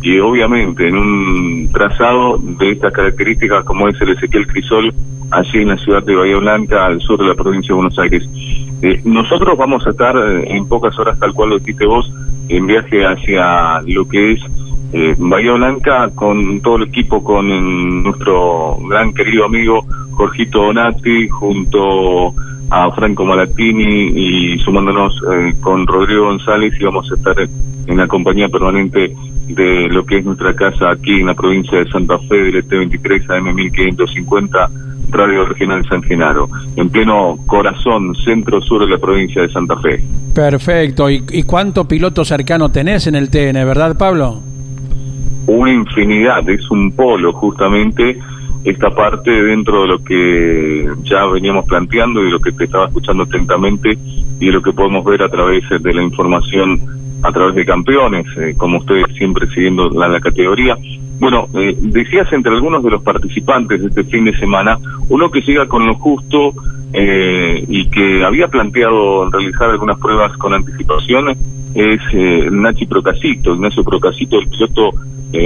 y 0.01 0.19
obviamente 0.19 0.87
en 0.87 0.97
un 0.97 1.69
trazado 1.71 2.37
de 2.37 2.71
estas 2.71 2.93
características 2.93 3.63
como 3.65 3.87
es 3.87 3.99
el 4.01 4.09
Ezequiel 4.09 4.47
Crisol, 4.47 4.93
allí 5.31 5.59
en 5.61 5.69
la 5.69 5.77
ciudad 5.77 6.03
de 6.03 6.15
Bahía 6.15 6.37
Blanca, 6.37 6.85
al 6.85 7.01
sur 7.01 7.19
de 7.19 7.27
la 7.27 7.35
provincia 7.35 7.69
de 7.69 7.73
Buenos 7.75 7.99
Aires. 7.99 8.27
Eh, 8.81 9.01
nosotros 9.03 9.57
vamos 9.57 9.85
a 9.85 9.89
estar 9.89 10.15
eh, 10.17 10.45
en 10.47 10.67
pocas 10.67 10.97
horas, 10.97 11.19
tal 11.19 11.33
cual 11.33 11.49
lo 11.49 11.59
dijiste 11.59 11.85
vos, 11.85 12.11
en 12.47 12.65
viaje 12.65 13.05
hacia 13.05 13.81
lo 13.85 14.07
que 14.07 14.33
es 14.33 14.41
eh, 14.93 15.15
Bahía 15.17 15.53
Blanca 15.53 16.09
con 16.15 16.61
todo 16.61 16.77
el 16.77 16.83
equipo, 16.83 17.23
con 17.23 18.03
nuestro 18.03 18.77
gran 18.89 19.13
querido 19.13 19.45
amigo 19.45 19.85
Jorgito 20.11 20.63
Donati, 20.63 21.27
junto 21.27 22.33
a 22.69 22.91
Franco 22.91 23.25
Malatini 23.25 24.11
y 24.15 24.59
sumándonos 24.59 25.19
con 25.61 25.87
Rodrigo 25.87 26.25
González 26.25 26.73
y 26.79 26.83
vamos 26.83 27.11
a 27.11 27.15
estar 27.15 27.35
en 27.39 27.97
la 27.97 28.07
compañía 28.07 28.47
permanente 28.49 29.15
de 29.47 29.89
lo 29.89 30.05
que 30.05 30.17
es 30.17 30.25
nuestra 30.25 30.53
casa 30.53 30.91
aquí 30.91 31.19
en 31.19 31.27
la 31.27 31.33
provincia 31.33 31.79
de 31.79 31.89
Santa 31.89 32.19
Fe 32.19 32.35
del 32.35 32.67
ET23 32.67 33.37
AM 33.37 33.55
1550 33.55 34.69
Radio 35.11 35.45
Regional 35.45 35.83
San 35.87 36.03
Genaro, 36.03 36.47
en 36.75 36.89
pleno 36.89 37.37
corazón, 37.47 38.13
centro 38.23 38.61
sur 38.61 38.85
de 38.85 38.91
la 38.91 38.99
provincia 38.99 39.41
de 39.41 39.49
Santa 39.49 39.75
Fe. 39.77 40.03
Perfecto. 40.35 41.09
¿Y, 41.09 41.23
y 41.31 41.43
cuánto 41.43 41.87
piloto 41.87 42.23
cercano 42.23 42.69
tenés 42.69 43.07
en 43.07 43.15
el 43.15 43.31
TN, 43.31 43.53
verdad, 43.65 43.97
Pablo? 43.97 44.41
Una 45.47 45.73
infinidad, 45.73 46.47
es 46.47 46.69
un 46.69 46.91
polo 46.91 47.33
justamente 47.33 48.19
esta 48.63 48.89
parte 48.93 49.31
dentro 49.31 49.83
de 49.83 49.87
lo 49.87 50.03
que 50.03 50.89
ya 51.03 51.25
veníamos 51.25 51.65
planteando 51.65 52.23
y 52.23 52.29
lo 52.29 52.39
que 52.39 52.51
te 52.51 52.65
estaba 52.65 52.87
escuchando 52.87 53.23
atentamente 53.23 53.97
y 54.39 54.51
lo 54.51 54.61
que 54.61 54.73
podemos 54.73 55.05
ver 55.05 55.23
a 55.23 55.29
través 55.29 55.63
de 55.69 55.93
la 55.93 56.03
información 56.03 56.81
a 57.21 57.31
través 57.31 57.55
de 57.55 57.65
campeones, 57.65 58.25
eh, 58.37 58.53
como 58.57 58.77
ustedes 58.77 59.05
siempre 59.17 59.47
siguiendo 59.47 59.89
la, 59.89 60.19
categoría. 60.19 60.77
Bueno, 61.19 61.47
eh, 61.53 61.75
decías 61.77 62.31
entre 62.31 62.53
algunos 62.53 62.83
de 62.83 62.91
los 62.91 63.03
participantes 63.03 63.81
de 63.81 63.87
este 63.87 64.03
fin 64.05 64.25
de 64.25 64.37
semana, 64.37 64.77
uno 65.09 65.29
que 65.29 65.41
llega 65.41 65.67
con 65.67 65.85
lo 65.85 65.95
justo 65.95 66.53
eh, 66.93 67.63
y 67.67 67.89
que 67.89 68.23
había 68.23 68.47
planteado 68.47 69.29
realizar 69.29 69.69
algunas 69.69 69.99
pruebas 69.99 70.35
con 70.37 70.53
anticipación 70.53 71.35
es 71.75 72.01
Nachi 72.51 72.87
Procasito, 72.87 73.53
Ignacio 73.53 73.83
Procasito, 73.83 74.39
el 74.39 74.47
piloto 74.47 74.91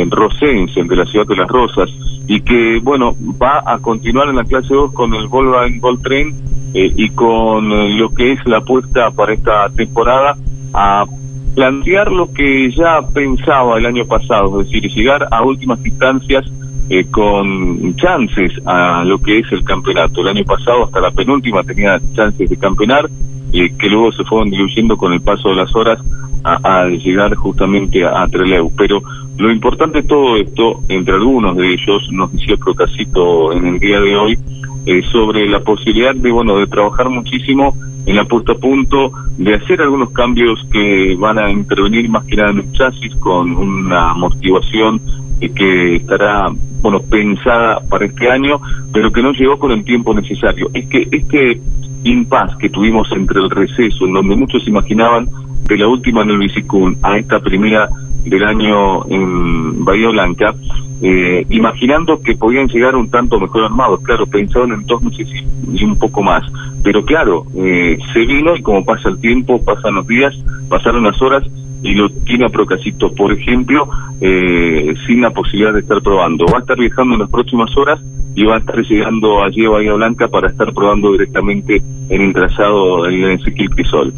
rosense, 0.10 0.80
el 0.80 0.88
de 0.88 0.96
la 0.96 1.06
ciudad 1.06 1.28
de 1.28 1.36
las 1.36 1.48
Rosas, 1.48 1.90
y 2.28 2.42
que, 2.42 2.80
bueno, 2.82 3.16
va 3.42 3.64
a 3.66 3.80
continuar 3.80 4.30
en 4.30 4.38
la 4.38 4.44
clase 4.44 4.74
2 4.74 4.94
con 4.94 5.14
el 5.14 5.28
Volkswagen 5.28 5.80
Gold 5.80 6.02
Train 6.02 6.36
y 6.74 7.10
con 7.10 7.98
lo 7.98 8.10
que 8.10 8.32
es 8.32 8.46
la 8.46 8.58
apuesta 8.58 9.12
para 9.12 9.34
esta 9.34 9.70
temporada 9.70 10.36
a 10.74 11.06
plantear 11.54 12.12
lo 12.12 12.32
que 12.34 12.72
ya 12.72 13.02
pensaba 13.14 13.78
el 13.78 13.86
año 13.86 14.06
pasado, 14.06 14.62
es 14.62 14.68
decir, 14.68 14.92
llegar 14.92 15.28
a 15.30 15.44
últimas 15.44 15.86
instancias 15.86 16.46
eh, 16.90 17.06
con 17.12 17.96
chances 17.96 18.52
a 18.66 19.04
lo 19.06 19.20
que 19.20 19.40
es 19.40 19.52
el 19.52 19.64
campeonato. 19.64 20.22
El 20.22 20.30
año 20.30 20.44
pasado 20.44 20.86
hasta 20.86 21.00
la 21.00 21.12
penúltima 21.12 21.64
tenía 21.64 22.02
chances 22.16 22.50
de 22.50 22.58
campeonar, 22.58 23.10
y 23.54 23.70
que 23.74 23.88
luego 23.88 24.12
se 24.12 24.24
fueron 24.24 24.50
diluyendo 24.50 24.98
con 24.98 25.14
el 25.14 25.22
paso 25.22 25.50
de 25.50 25.56
las 25.56 25.74
horas 25.76 26.00
al 26.44 27.00
llegar 27.00 27.36
justamente 27.36 28.06
a, 28.06 28.28
Treleu. 28.28 28.72
Pero 28.78 29.02
lo 29.38 29.52
importante 29.52 30.02
de 30.02 30.08
todo 30.08 30.38
esto, 30.38 30.82
entre 30.90 31.16
algunos 31.16 31.58
de 31.58 31.74
ellos, 31.74 32.08
nos 32.12 32.32
decía 32.32 32.58
Procasito 32.58 33.54
en 33.54 33.66
el 33.66 33.80
día 33.80 34.00
de 34.00 34.16
hoy, 34.16 34.38
eh, 34.86 35.02
sobre 35.12 35.48
la 35.48 35.62
posibilidad 35.62 36.14
de, 36.14 36.32
bueno, 36.32 36.58
de 36.58 36.68
trabajar 36.68 37.10
muchísimo 37.10 37.76
en 38.06 38.18
la 38.18 38.26
puesta 38.26 38.52
a 38.52 38.56
punto, 38.56 39.12
de 39.38 39.56
hacer 39.56 39.82
algunos 39.82 40.12
cambios 40.12 40.60
que 40.72 41.16
van 41.18 41.40
a 41.40 41.50
intervenir 41.50 42.10
más 42.10 42.26
que 42.26 42.36
nada 42.36 42.52
en 42.52 42.60
el 42.60 42.72
chasis 42.74 43.16
con 43.16 43.56
una 43.56 44.12
amortiguación 44.12 45.00
que 45.50 45.98
estará 45.98 46.50
bueno 46.82 47.02
pensada 47.02 47.80
para 47.90 48.06
este 48.06 48.30
año, 48.30 48.60
pero 48.92 49.12
que 49.12 49.22
no 49.22 49.32
llegó 49.32 49.58
con 49.58 49.72
el 49.72 49.84
tiempo 49.84 50.14
necesario. 50.14 50.70
Es 50.74 50.88
que 50.88 51.08
este 51.12 51.60
impas 52.04 52.56
que 52.58 52.70
tuvimos 52.70 53.10
entre 53.12 53.40
el 53.40 53.50
receso, 53.50 54.06
en 54.06 54.14
donde 54.14 54.36
muchos 54.36 54.68
imaginaban 54.68 55.30
de 55.68 55.78
la 55.78 55.88
última 55.88 56.22
en 56.22 56.32
el 56.32 56.38
Bicicún 56.38 56.98
a 57.02 57.18
esta 57.18 57.40
primera 57.40 57.90
del 58.26 58.44
año 58.44 59.06
en 59.08 59.84
Bahía 59.84 60.10
Blanca, 60.10 60.54
eh, 61.02 61.46
imaginando 61.50 62.22
que 62.22 62.36
podían 62.36 62.68
llegar 62.68 62.96
un 62.96 63.10
tanto 63.10 63.40
mejor 63.40 63.66
armados, 63.66 64.00
claro, 64.04 64.26
pensaban 64.26 64.72
en 64.72 64.86
dos 64.86 65.02
meses 65.04 65.28
y 65.74 65.84
un 65.84 65.98
poco 65.98 66.24
más, 66.24 66.44
pero 66.84 67.04
claro, 67.04 67.46
eh, 67.56 67.98
se 68.14 68.20
vino 68.20 68.56
y 68.56 68.62
como 68.62 68.86
pasa 68.86 69.10
el 69.10 69.20
tiempo, 69.20 69.62
pasan 69.64 69.96
los 69.96 70.08
días, 70.08 70.34
pasaron 70.70 71.04
las 71.04 71.22
horas 71.22 71.44
y 71.82 71.96
lo 71.96 72.10
tiene 72.10 72.46
a 72.46 72.50
Procasito, 72.50 73.14
por 73.14 73.34
ejemplo, 73.34 73.90
eh, 74.22 74.94
sin 75.06 75.22
la 75.22 75.32
posibilidad 75.32 75.74
de 75.74 75.82
estar 75.82 76.02
probando. 76.02 76.46
Va 76.46 76.60
a 76.60 76.62
estar 76.62 76.78
viajando 76.78 77.16
en 77.16 77.20
las 77.20 77.30
próximas 77.30 77.76
horas 77.76 78.00
y 78.36 78.46
va 78.46 78.56
a 78.56 78.60
estar 78.60 78.82
llegando 78.82 79.44
allí 79.44 79.66
a 79.66 79.70
Bahía 79.70 79.94
Blanca 79.94 80.30
para 80.30 80.50
estar 80.50 80.74
probando 80.74 81.12
directamente 81.12 81.82
en 82.10 82.22
el 82.22 82.34
trazado 82.34 83.08
en 83.08 83.32
Ezequiel 83.32 83.70
Crisol. 83.72 84.14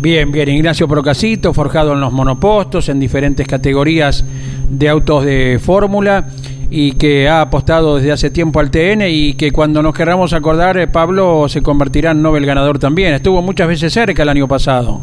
Bien, 0.00 0.30
bien, 0.30 0.48
Ignacio 0.48 0.86
Procasito, 0.86 1.52
forjado 1.52 1.92
en 1.92 2.00
los 2.00 2.12
monopostos, 2.12 2.88
en 2.88 3.00
diferentes 3.00 3.48
categorías 3.48 4.24
de 4.70 4.88
autos 4.88 5.24
de 5.24 5.58
fórmula 5.60 6.28
y 6.70 6.92
que 6.92 7.28
ha 7.28 7.40
apostado 7.40 7.96
desde 7.96 8.12
hace 8.12 8.30
tiempo 8.30 8.60
al 8.60 8.70
TN 8.70 9.08
y 9.08 9.34
que 9.34 9.50
cuando 9.50 9.82
nos 9.82 9.96
querramos 9.96 10.32
acordar, 10.34 10.78
eh, 10.78 10.86
Pablo 10.86 11.48
se 11.48 11.62
convertirá 11.62 12.12
en 12.12 12.22
Nobel 12.22 12.46
ganador 12.46 12.78
también. 12.78 13.12
Estuvo 13.12 13.42
muchas 13.42 13.66
veces 13.66 13.92
cerca 13.92 14.22
el 14.22 14.28
año 14.28 14.46
pasado. 14.46 15.00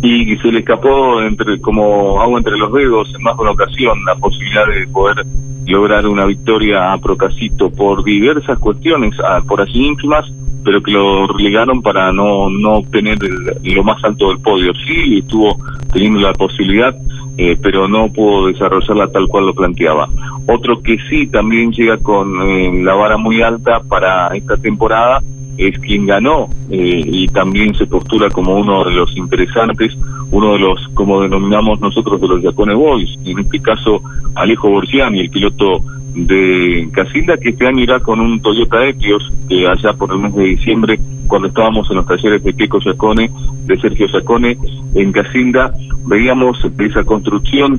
Y 0.00 0.36
se 0.36 0.52
le 0.52 0.60
escapó 0.60 1.20
entre 1.20 1.60
como 1.60 2.20
agua 2.20 2.38
entre 2.38 2.56
los 2.56 2.72
dedos 2.72 3.12
en 3.16 3.22
más 3.22 3.36
de 3.36 3.42
una 3.42 3.50
ocasión 3.50 3.98
la 4.04 4.14
posibilidad 4.14 4.64
de 4.68 4.86
poder 4.92 5.26
lograr 5.66 6.06
una 6.06 6.24
victoria 6.24 6.92
a 6.92 6.98
Procasito 6.98 7.68
por 7.70 8.04
diversas 8.04 8.60
cuestiones, 8.60 9.16
ah, 9.28 9.40
por 9.46 9.60
así 9.60 9.76
íntimas, 9.76 10.24
pero 10.64 10.82
que 10.82 10.90
lo 10.90 11.26
relegaron 11.26 11.80
para 11.82 12.12
no, 12.12 12.50
no 12.50 12.76
obtener 12.76 13.18
lo 13.62 13.84
más 13.84 14.02
alto 14.04 14.28
del 14.28 14.40
podio. 14.40 14.72
Sí, 14.86 15.18
estuvo 15.18 15.56
teniendo 15.92 16.20
la 16.20 16.32
posibilidad 16.32 16.94
eh, 17.38 17.56
pero 17.62 17.88
no 17.88 18.12
pudo 18.12 18.48
desarrollarla 18.48 19.08
tal 19.08 19.28
cual 19.28 19.46
lo 19.46 19.54
planteaba. 19.54 20.08
Otro 20.46 20.80
que 20.80 20.98
sí 21.08 21.28
también 21.28 21.72
llega 21.72 21.96
con 21.98 22.42
eh, 22.42 22.82
la 22.82 22.94
vara 22.94 23.16
muy 23.16 23.40
alta 23.40 23.80
para 23.88 24.28
esta 24.28 24.56
temporada 24.56 25.22
es 25.56 25.78
quien 25.80 26.06
ganó 26.06 26.48
eh, 26.70 27.02
y 27.04 27.26
también 27.28 27.74
se 27.74 27.86
postula 27.86 28.28
como 28.30 28.56
uno 28.56 28.84
de 28.84 28.92
los 28.92 29.16
interesantes, 29.16 29.96
uno 30.30 30.52
de 30.52 30.58
los, 30.60 30.88
como 30.94 31.20
denominamos 31.20 31.80
nosotros, 31.80 32.20
de 32.20 32.28
los 32.28 32.42
Yacone 32.42 32.74
Boys, 32.74 33.16
en 33.24 33.40
este 33.40 33.60
caso 33.60 34.00
Alejo 34.34 34.70
Borgiani, 34.70 35.20
el 35.20 35.30
piloto 35.30 35.82
de 36.14 36.88
Casilda, 36.92 37.36
que 37.36 37.50
este 37.50 37.66
año 37.66 37.80
irá 37.80 38.00
con 38.00 38.20
un 38.20 38.40
Toyota 38.40 38.84
Etios, 38.84 39.32
que 39.48 39.66
allá 39.66 39.92
por 39.92 40.10
el 40.12 40.18
mes 40.18 40.34
de 40.34 40.44
diciembre, 40.44 40.98
cuando 41.26 41.48
estábamos 41.48 41.88
en 41.90 41.96
los 41.96 42.06
talleres 42.06 42.42
de 42.42 42.54
Keiko 42.54 42.80
Yacone, 42.80 43.30
de 43.66 43.80
Sergio 43.80 44.06
Yacone, 44.06 44.56
en 44.94 45.12
Casilda, 45.12 45.72
veíamos 46.06 46.58
esa 46.78 47.04
construcción 47.04 47.27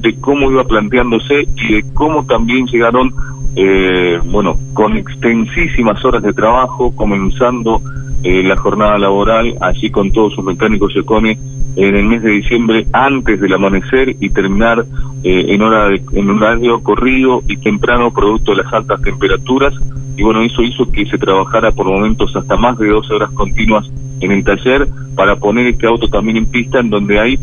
de 0.01 0.15
cómo 0.19 0.51
iba 0.51 0.63
planteándose 0.63 1.47
y 1.55 1.73
de 1.73 1.83
cómo 1.93 2.25
también 2.25 2.67
llegaron, 2.67 3.11
eh, 3.55 4.19
bueno, 4.25 4.57
con 4.73 4.97
extensísimas 4.97 6.03
horas 6.05 6.23
de 6.23 6.33
trabajo, 6.33 6.95
comenzando 6.95 7.81
eh, 8.23 8.43
la 8.43 8.57
jornada 8.57 8.97
laboral, 8.97 9.55
allí 9.61 9.89
con 9.89 10.11
todos 10.11 10.33
sus 10.33 10.43
mecánicos 10.43 10.93
Yacone, 10.93 11.37
en 11.75 11.95
el 11.95 12.05
mes 12.05 12.23
de 12.23 12.31
diciembre 12.31 12.85
antes 12.91 13.39
del 13.39 13.53
amanecer 13.53 14.15
y 14.19 14.29
terminar 14.29 14.83
eh, 15.23 15.45
en 15.49 15.61
hora 15.61 15.89
de, 15.89 16.01
en 16.13 16.29
horario 16.29 16.81
corrido 16.81 17.41
y 17.47 17.57
temprano 17.57 18.11
producto 18.11 18.51
de 18.51 18.63
las 18.63 18.73
altas 18.73 19.01
temperaturas. 19.01 19.73
Y 20.17 20.23
bueno 20.23 20.41
eso 20.41 20.61
hizo 20.61 20.91
que 20.91 21.05
se 21.05 21.17
trabajara 21.17 21.71
por 21.71 21.85
momentos 21.85 22.35
hasta 22.35 22.57
más 22.57 22.77
de 22.77 22.89
12 22.89 23.13
horas 23.13 23.31
continuas 23.31 23.89
en 24.19 24.31
el 24.31 24.43
taller 24.43 24.87
para 25.15 25.37
poner 25.37 25.67
este 25.67 25.87
auto 25.87 26.09
también 26.09 26.37
en 26.37 26.45
pista 26.47 26.79
en 26.79 26.89
donde 26.89 27.19
hay 27.19 27.39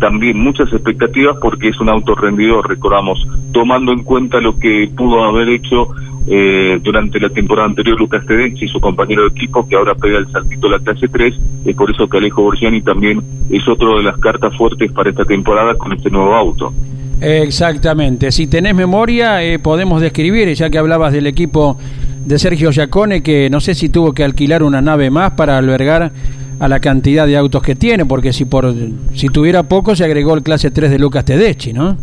también 0.00 0.38
muchas 0.38 0.72
expectativas 0.72 1.36
porque 1.40 1.68
es 1.68 1.78
un 1.80 1.88
auto 1.88 2.14
rendidor 2.14 2.68
recordamos 2.68 3.24
tomando 3.52 3.92
en 3.92 4.02
cuenta 4.02 4.40
lo 4.40 4.58
que 4.58 4.90
pudo 4.96 5.22
haber 5.22 5.48
hecho 5.50 5.88
eh, 6.26 6.78
durante 6.82 7.18
la 7.18 7.28
temporada 7.30 7.68
anterior 7.68 7.98
Lucas 7.98 8.24
Tedeschi, 8.26 8.68
su 8.68 8.78
compañero 8.78 9.22
de 9.22 9.28
equipo, 9.28 9.66
que 9.66 9.74
ahora 9.74 9.94
pega 9.94 10.18
el 10.18 10.30
saltito 10.30 10.68
a 10.68 10.72
la 10.72 10.78
clase 10.78 11.08
3, 11.08 11.34
es 11.64 11.76
por 11.76 11.90
eso 11.90 12.06
que 12.08 12.18
Alejo 12.18 12.42
Borgiani 12.42 12.82
también 12.82 13.22
es 13.48 13.66
otro 13.66 13.96
de 13.96 14.04
las 14.04 14.18
cartas 14.18 14.56
fuertes 14.56 14.92
para 14.92 15.10
esta 15.10 15.24
temporada 15.24 15.74
con 15.74 15.92
este 15.92 16.10
nuevo 16.10 16.34
auto. 16.34 16.72
Exactamente, 17.20 18.32
si 18.32 18.46
tenés 18.46 18.74
memoria 18.74 19.42
eh, 19.42 19.58
podemos 19.58 20.00
describir, 20.00 20.52
ya 20.54 20.70
que 20.70 20.78
hablabas 20.78 21.12
del 21.12 21.26
equipo 21.26 21.78
de 22.24 22.38
Sergio 22.38 22.70
Giacone, 22.70 23.22
que 23.22 23.50
no 23.50 23.60
sé 23.60 23.74
si 23.74 23.88
tuvo 23.88 24.12
que 24.12 24.22
alquilar 24.22 24.62
una 24.62 24.80
nave 24.80 25.10
más 25.10 25.32
para 25.32 25.58
albergar 25.58 26.12
a 26.60 26.68
la 26.68 26.78
cantidad 26.78 27.26
de 27.26 27.36
autos 27.36 27.62
que 27.62 27.74
tiene, 27.74 28.06
porque 28.06 28.32
si 28.32 28.44
por 28.44 28.72
si 29.14 29.28
tuviera 29.28 29.64
poco 29.64 29.96
se 29.96 30.04
agregó 30.04 30.34
el 30.34 30.42
clase 30.42 30.70
3 30.70 30.90
de 30.90 30.98
Lucas 30.98 31.24
Tedeschi, 31.24 31.72
¿no? 31.72 31.96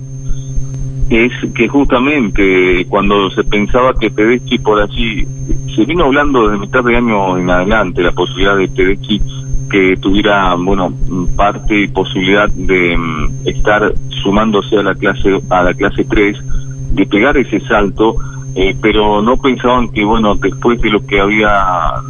es 1.09 1.31
que 1.55 1.67
justamente 1.69 2.85
cuando 2.89 3.29
se 3.31 3.43
pensaba 3.45 3.93
que 3.93 4.09
Tedeschi 4.09 4.59
por 4.59 4.81
allí, 4.81 5.25
se 5.73 5.85
vino 5.85 6.05
hablando 6.05 6.47
desde 6.47 6.59
mitad 6.59 6.83
de 6.83 6.97
año 6.97 7.37
en 7.37 7.49
adelante 7.49 8.01
la 8.01 8.11
posibilidad 8.11 8.57
de 8.57 8.67
Tedeschi 8.67 9.21
que 9.69 9.95
tuviera, 9.97 10.55
bueno, 10.55 10.93
parte 11.35 11.81
y 11.81 11.87
posibilidad 11.87 12.49
de 12.49 12.97
mm, 12.97 13.47
estar 13.47 13.93
sumándose 14.21 14.77
a 14.77 14.83
la 14.83 14.95
clase 14.95 15.39
a 15.49 15.63
la 15.63 15.73
clase 15.73 16.03
3, 16.03 16.37
de 16.93 17.05
pegar 17.05 17.37
ese 17.37 17.59
salto, 17.61 18.15
eh, 18.55 18.75
pero 18.81 19.21
no 19.21 19.37
pensaban 19.37 19.89
que, 19.89 20.03
bueno, 20.03 20.35
después 20.35 20.81
de 20.81 20.89
lo 20.89 21.05
que 21.05 21.19
había 21.19 21.51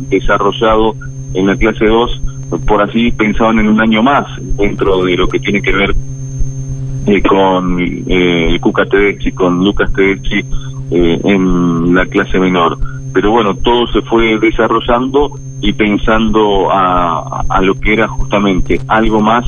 desarrollado 0.10 0.96
en 1.34 1.48
la 1.48 1.56
clase 1.56 1.86
2, 1.86 2.22
por 2.66 2.82
así 2.82 3.12
pensaban 3.12 3.60
en 3.60 3.68
un 3.68 3.82
año 3.82 4.01
más 4.01 4.25
dentro 4.58 5.04
de 5.04 5.18
lo 5.18 5.27
que 5.27 5.39
tiene 5.39 5.62
que 5.62 5.72
ver 5.72 5.96
eh, 7.08 7.22
con 7.22 7.77
eh, 7.80 8.58
Cuca 8.62 8.86
Tedeschi, 8.86 9.32
con 9.32 9.63
Lucas 9.63 9.92
Tedeschi 9.94 10.39
eh, 10.92 11.20
en 11.24 11.96
la 11.96 12.06
clase 12.06 12.39
menor. 12.39 12.77
Pero 13.13 13.32
bueno, 13.32 13.56
todo 13.56 13.88
se 13.88 14.01
fue 14.01 14.38
desarrollando 14.39 15.32
y 15.62 15.74
pensando 15.74 16.70
a, 16.72 17.44
a 17.50 17.62
lo 17.62 17.80
que 17.80 17.94
era 17.94 18.08
justamente 18.08 18.80
algo 18.88 19.22
más, 19.22 19.46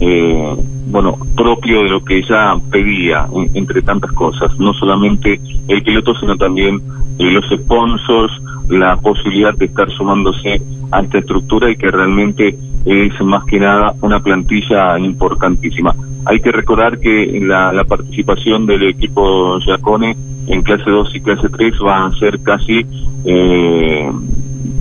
eh, 0.00 0.56
bueno, 0.86 1.16
propio 1.36 1.82
de 1.82 1.90
lo 1.90 2.04
que 2.04 2.22
ya 2.22 2.56
pedía, 2.70 3.26
entre 3.54 3.82
tantas 3.82 4.12
cosas. 4.12 4.58
No 4.58 4.72
solamente 4.74 5.40
el 5.68 5.82
piloto, 5.82 6.14
sino 6.18 6.36
también 6.36 6.80
los 7.18 7.44
sponsors, 7.50 8.32
la 8.68 8.96
posibilidad 8.96 9.54
de 9.54 9.66
estar 9.66 9.90
sumándose 9.90 10.62
a 10.90 11.00
esta 11.00 11.18
estructura 11.18 11.70
y 11.70 11.76
que 11.76 11.90
realmente 11.90 12.56
es 12.84 13.20
más 13.20 13.44
que 13.44 13.58
nada 13.58 13.92
una 14.00 14.20
plantilla 14.20 14.98
importantísima. 14.98 15.94
Hay 16.24 16.40
que 16.40 16.52
recordar 16.52 16.98
que 16.98 17.40
la, 17.42 17.72
la 17.72 17.84
participación 17.84 18.66
del 18.66 18.84
equipo 18.84 19.58
Giacone 19.60 20.16
en 20.46 20.62
clase 20.62 20.90
2 20.90 21.14
y 21.14 21.20
clase 21.20 21.48
3 21.48 21.74
va 21.84 22.06
a 22.06 22.10
ser 22.12 22.40
casi 22.42 22.84
eh, 23.24 24.10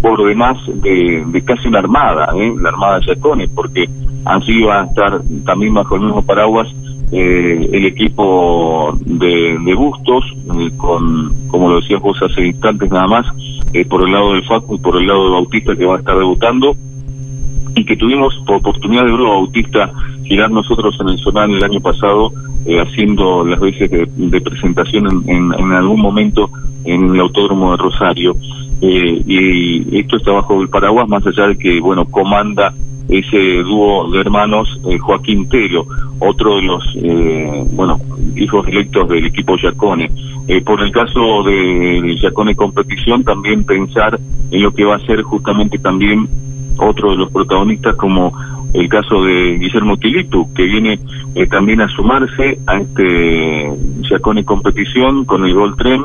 por 0.02 0.26
demás 0.28 0.58
de, 0.68 1.24
de, 1.28 1.42
casi 1.44 1.68
una 1.68 1.80
armada, 1.80 2.30
¿eh? 2.36 2.54
la 2.62 2.70
armada 2.70 3.00
Giacone, 3.02 3.48
porque 3.48 3.90
así 4.26 4.62
va 4.62 4.82
a 4.82 4.86
estar 4.86 5.22
también 5.46 5.74
bajo 5.74 5.96
el 5.96 6.02
mismo 6.02 6.22
paraguas 6.22 6.68
eh, 7.12 7.70
el 7.72 7.86
equipo 7.86 8.98
de, 9.06 9.58
de 9.64 9.74
Bustos, 9.74 10.26
eh, 10.60 10.72
con, 10.76 11.48
como 11.48 11.70
lo 11.70 11.80
decías 11.80 12.02
vos 12.02 12.22
hace 12.22 12.48
instantes 12.48 12.92
nada 12.92 13.08
más, 13.08 13.26
eh, 13.74 13.86
por 13.86 14.04
el 14.04 14.12
lado 14.12 14.34
del 14.34 14.44
Facu 14.44 14.76
y 14.76 14.80
por 14.80 14.98
el 14.98 15.08
lado 15.08 15.26
de 15.26 15.32
Bautista 15.32 15.76
que 15.76 15.86
va 15.86 15.96
a 15.96 16.00
estar 16.00 16.18
debutando, 16.18 16.76
y 17.78 17.86
que 17.86 17.96
tuvimos 17.96 18.36
por 18.46 18.58
oportunidad 18.58 19.06
de 19.06 19.12
Bruno 19.12 19.30
Bautista 19.30 19.92
girar 20.24 20.50
nosotros 20.50 20.98
en 21.00 21.10
el 21.10 21.20
Zonal 21.20 21.52
el 21.52 21.64
año 21.64 21.80
pasado, 21.80 22.32
eh, 22.66 22.80
haciendo 22.80 23.46
las 23.46 23.60
veces 23.60 23.90
de, 23.90 24.42
presentación 24.42 25.24
en, 25.28 25.54
en, 25.54 25.72
algún 25.72 26.02
momento 26.02 26.50
en 26.86 27.14
el 27.14 27.20
Autódromo 27.20 27.72
de 27.72 27.78
Rosario. 27.78 28.36
Eh, 28.82 29.22
y 29.26 30.00
esto 30.00 30.18
está 30.18 30.32
bajo 30.32 30.62
el 30.62 30.70
paraguas, 30.70 31.08
más 31.08 31.26
allá 31.26 31.48
de 31.48 31.58
que, 31.58 31.80
bueno, 31.80 32.06
comanda 32.06 32.74
ese 33.10 33.64
dúo 33.64 34.12
de 34.12 34.20
hermanos 34.20 34.80
eh, 34.90 34.98
Joaquín 34.98 35.48
Telo, 35.50 35.86
otro 36.20 36.58
de 36.58 36.62
los, 36.64 36.84
eh, 36.96 37.64
bueno, 37.72 38.00
hijos 38.36 38.68
electos 38.68 39.08
del 39.10 39.26
equipo 39.26 39.58
Yacone. 39.58 40.12
Eh, 40.48 40.62
por 40.62 40.82
el 40.82 40.92
caso 40.92 41.44
de 41.44 42.18
Yacone 42.22 42.56
Competición, 42.56 43.24
también 43.24 43.64
pensar 43.66 44.20
en 44.52 44.62
lo 44.62 44.72
que 44.72 44.86
va 44.86 44.96
a 44.96 45.06
ser 45.06 45.22
justamente 45.22 45.78
también 45.78 46.28
otro 46.78 47.12
de 47.12 47.18
los 47.18 47.32
protagonistas 47.32 47.96
como 47.96 48.34
el 48.74 48.90
caso 48.90 49.24
de 49.24 49.58
Guillermo 49.58 49.98
Tilitu, 49.98 50.54
que 50.54 50.64
viene 50.64 51.00
eh, 51.36 51.48
también 51.48 51.82
a 51.82 51.88
sumarse 51.90 52.60
a 52.68 52.78
este 52.78 53.72
Yacone 54.10 54.44
Competición 54.44 55.26
con 55.26 55.46
el 55.46 55.54
Gol 55.54 55.76
Tren, 55.78 56.04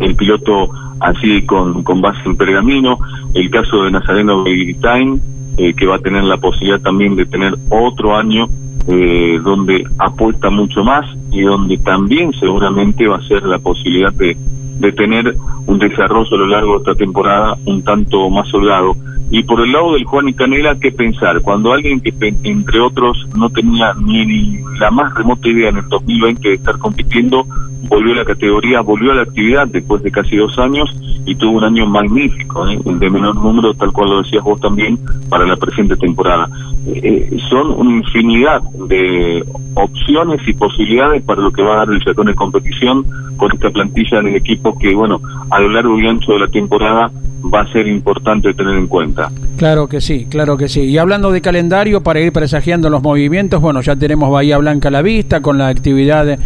el 0.00 0.14
piloto 0.14 0.70
así 1.00 1.42
con, 1.42 1.82
con 1.82 2.00
base 2.00 2.20
en 2.26 2.36
pergamino, 2.36 2.98
el 3.34 3.50
caso 3.50 3.84
de 3.84 3.90
Nazareno 3.90 4.42
Begitain, 4.44 5.20
eh, 5.56 5.74
que 5.74 5.86
va 5.86 5.96
a 5.96 6.00
tener 6.00 6.24
la 6.24 6.36
posibilidad 6.36 6.80
también 6.80 7.14
de 7.16 7.26
tener 7.26 7.54
otro 7.70 8.16
año 8.16 8.48
eh, 8.88 9.40
donde 9.42 9.84
apuesta 9.98 10.50
mucho 10.50 10.84
más 10.84 11.06
y 11.30 11.42
donde 11.42 11.78
también 11.78 12.32
seguramente 12.38 13.06
va 13.06 13.16
a 13.16 13.22
ser 13.22 13.44
la 13.44 13.58
posibilidad 13.58 14.12
de, 14.12 14.36
de 14.78 14.92
tener 14.92 15.36
un 15.66 15.78
desarrollo 15.78 16.34
a 16.34 16.38
lo 16.38 16.46
largo 16.46 16.72
de 16.72 16.78
esta 16.78 16.94
temporada 16.94 17.56
un 17.64 17.82
tanto 17.82 18.28
más 18.30 18.52
holgado. 18.52 18.94
Y 19.30 19.42
por 19.42 19.60
el 19.60 19.72
lado 19.72 19.94
del 19.94 20.04
Juan 20.04 20.28
y 20.28 20.34
Canela, 20.34 20.78
¿qué 20.78 20.92
pensar? 20.92 21.40
Cuando 21.40 21.72
alguien 21.72 22.00
que, 22.00 22.12
entre 22.42 22.80
otros, 22.80 23.26
no 23.36 23.48
tenía 23.50 23.92
ni 23.94 24.58
la 24.78 24.90
más 24.90 25.14
remota 25.14 25.48
idea 25.48 25.70
en 25.70 25.78
el 25.78 25.88
2020 25.88 26.48
de 26.48 26.54
estar 26.54 26.78
compitiendo, 26.78 27.46
volvió 27.88 28.12
a 28.12 28.16
la 28.16 28.24
categoría, 28.24 28.80
volvió 28.80 29.12
a 29.12 29.16
la 29.16 29.22
actividad 29.22 29.66
después 29.66 30.02
de 30.02 30.10
casi 30.10 30.36
dos 30.36 30.58
años 30.58 30.90
y 31.26 31.34
tuvo 31.34 31.58
un 31.58 31.64
año 31.64 31.86
magnífico, 31.86 32.68
¿eh? 32.68 32.78
de 32.84 33.10
menor 33.10 33.36
número, 33.36 33.74
tal 33.74 33.92
cual 33.92 34.10
lo 34.10 34.22
decías 34.22 34.42
vos 34.42 34.60
también, 34.60 34.98
para 35.28 35.46
la 35.46 35.56
presente 35.56 35.96
temporada. 35.96 36.48
Eh, 36.86 37.38
son 37.48 37.70
una 37.70 37.96
infinidad 37.96 38.62
de 38.88 39.44
opciones 39.74 40.40
y 40.46 40.52
posibilidades 40.52 41.22
para 41.22 41.42
lo 41.42 41.50
que 41.50 41.62
va 41.62 41.74
a 41.74 41.78
dar 41.78 41.90
el 41.90 42.04
Chacón 42.04 42.26
de 42.26 42.34
competición 42.34 43.04
con 43.36 43.52
esta 43.52 43.70
plantilla 43.70 44.20
del 44.20 44.36
equipo 44.36 44.63
que, 44.72 44.94
bueno, 44.94 45.20
a 45.50 45.60
lo 45.60 45.68
largo 45.68 45.98
y 45.98 46.06
ancho 46.06 46.32
de 46.32 46.40
la 46.40 46.48
temporada 46.48 47.10
va 47.52 47.60
a 47.60 47.72
ser 47.72 47.86
importante 47.86 48.54
tener 48.54 48.76
en 48.76 48.86
cuenta. 48.86 49.30
Claro 49.56 49.86
que 49.86 50.00
sí, 50.00 50.26
claro 50.30 50.56
que 50.56 50.68
sí. 50.68 50.82
Y 50.82 50.98
hablando 50.98 51.30
de 51.30 51.40
calendario, 51.40 52.02
para 52.02 52.20
ir 52.20 52.32
presagiando 52.32 52.88
los 52.90 53.02
movimientos, 53.02 53.60
bueno, 53.60 53.80
ya 53.80 53.96
tenemos 53.96 54.30
Bahía 54.30 54.58
Blanca 54.58 54.88
a 54.88 54.90
la 54.90 55.02
vista 55.02 55.40
con 55.40 55.58
la 55.58 55.68
actividad 55.68 56.38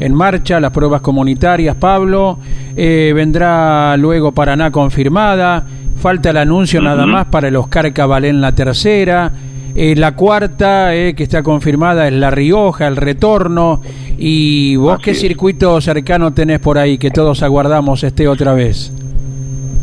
en 0.00 0.14
marcha, 0.14 0.60
las 0.60 0.70
pruebas 0.70 1.00
comunitarias, 1.00 1.76
Pablo. 1.76 2.38
Eh, 2.76 3.12
vendrá 3.14 3.96
luego 3.96 4.32
Paraná 4.32 4.70
confirmada. 4.70 5.66
Falta 5.96 6.30
el 6.30 6.36
anuncio 6.36 6.82
nada 6.82 7.06
más 7.06 7.26
para 7.26 7.48
el 7.48 7.56
Oscar 7.56 7.92
Cabalén 7.92 8.40
la 8.40 8.54
tercera. 8.54 9.32
Eh, 9.74 9.96
la 9.96 10.14
cuarta 10.14 10.94
eh, 10.94 11.14
que 11.14 11.24
está 11.24 11.42
confirmada 11.42 12.06
es 12.06 12.14
La 12.14 12.30
Rioja, 12.30 12.86
el 12.86 12.96
retorno. 12.96 13.80
¿Y 14.16 14.76
vos 14.76 14.98
qué 15.00 15.14
circuito 15.14 15.80
cercano 15.80 16.32
tenés 16.32 16.60
por 16.60 16.78
ahí 16.78 16.98
que 16.98 17.10
todos 17.10 17.42
aguardamos 17.42 18.04
esté 18.04 18.28
otra 18.28 18.54
vez? 18.54 18.92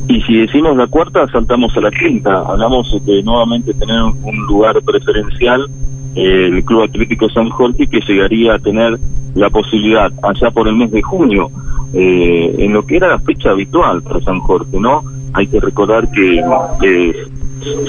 Y 0.07 0.21
si 0.21 0.37
decimos 0.37 0.75
la 0.77 0.87
cuarta, 0.87 1.27
saltamos 1.31 1.75
a 1.75 1.81
la 1.81 1.91
quinta. 1.91 2.39
Hablamos 2.39 3.05
de 3.05 3.21
nuevamente 3.23 3.73
tener 3.73 4.01
un 4.01 4.45
lugar 4.47 4.81
preferencial 4.81 5.67
el 6.15 6.63
Club 6.65 6.83
Atlético 6.83 7.29
San 7.29 7.49
Jorge 7.49 7.87
que 7.87 8.01
llegaría 8.01 8.55
a 8.55 8.59
tener 8.59 8.97
la 9.35 9.49
posibilidad 9.49 10.11
allá 10.23 10.51
por 10.51 10.67
el 10.67 10.75
mes 10.75 10.91
de 10.91 11.01
junio, 11.01 11.49
eh, 11.93 12.55
en 12.57 12.73
lo 12.73 12.85
que 12.85 12.97
era 12.97 13.07
la 13.07 13.19
fecha 13.19 13.51
habitual 13.51 14.01
para 14.01 14.19
San 14.21 14.39
Jorge, 14.39 14.79
¿no? 14.79 15.03
Hay 15.33 15.47
que 15.47 15.59
recordar 15.59 16.11
que 16.11 16.43
eh, 16.81 17.13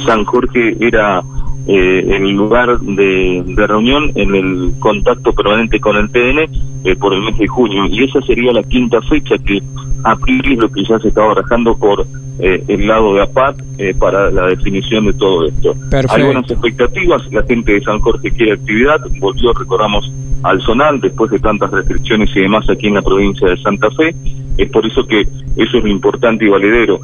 San 0.07 0.25
Jorge 0.25 0.77
era 0.81 1.23
eh, 1.67 2.05
el 2.09 2.31
lugar 2.33 2.79
de, 2.81 3.45
reunión 3.57 4.11
en 4.15 4.35
el 4.35 4.75
contacto 4.79 5.33
permanente 5.33 5.81
con 5.81 5.97
el 5.97 6.11
TN 6.11 6.72
eh, 6.85 6.97
por 6.97 7.15
el 7.15 7.23
mes 7.23 7.39
de 7.39 7.47
junio 7.47 7.87
y 7.87 8.05
esa 8.05 8.21
sería 8.23 8.53
la 8.53 8.63
quinta 8.63 9.01
fecha 9.03 9.37
que 9.39 9.63
a 10.05 10.17
priori 10.17 10.57
lo 10.57 10.71
que 10.71 10.85
ya 10.85 10.99
se 10.99 11.09
estaba 11.09 11.29
barajando 11.29 11.77
por 11.77 12.07
eh, 12.39 12.65
el 12.67 12.87
lado 12.87 13.15
de 13.15 13.23
APAT 13.23 13.61
eh, 13.79 13.95
para 13.99 14.31
la 14.31 14.47
definición 14.47 15.07
de 15.07 15.13
todo 15.13 15.47
esto. 15.47 15.75
Hay 16.09 16.23
buenas 16.25 16.51
expectativas, 16.51 17.23
la 17.33 17.43
gente 17.45 17.75
de 17.75 17.83
San 17.83 18.01
Jorge 18.01 18.31
quiere 18.31 18.53
actividad, 18.55 19.01
volvió, 19.21 19.53
recordamos, 19.53 20.11
al 20.43 20.61
Zonal 20.63 21.01
después 21.01 21.31
de 21.31 21.39
tantas 21.39 21.71
restricciones 21.71 22.35
y 22.35 22.41
demás 22.41 22.69
aquí 22.69 22.89
en 22.89 22.95
la 22.95 23.03
provincia 23.03 23.49
de 23.49 23.57
Santa 23.59 23.91
Fe, 23.93 24.15
es 24.59 24.69
por 24.71 24.85
eso 24.85 25.07
que 25.07 25.21
eso 25.57 25.79
es 25.79 25.85
lo 25.85 25.89
importante 25.89 26.45
y 26.45 26.49
valedero. 26.49 27.01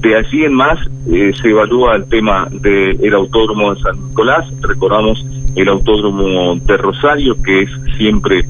De 0.00 0.16
allí 0.16 0.44
en 0.44 0.54
más 0.54 0.78
eh, 1.10 1.32
se 1.40 1.50
evalúa 1.50 1.96
el 1.96 2.08
tema 2.08 2.48
del 2.50 3.14
autódromo 3.14 3.74
de 3.74 3.80
San 3.82 4.08
Nicolás, 4.08 4.46
recordamos 4.62 5.24
el 5.54 5.68
autódromo 5.68 6.56
de 6.56 6.76
Rosario, 6.76 7.36
que 7.42 7.62
es 7.62 7.70
siempre 7.96 8.44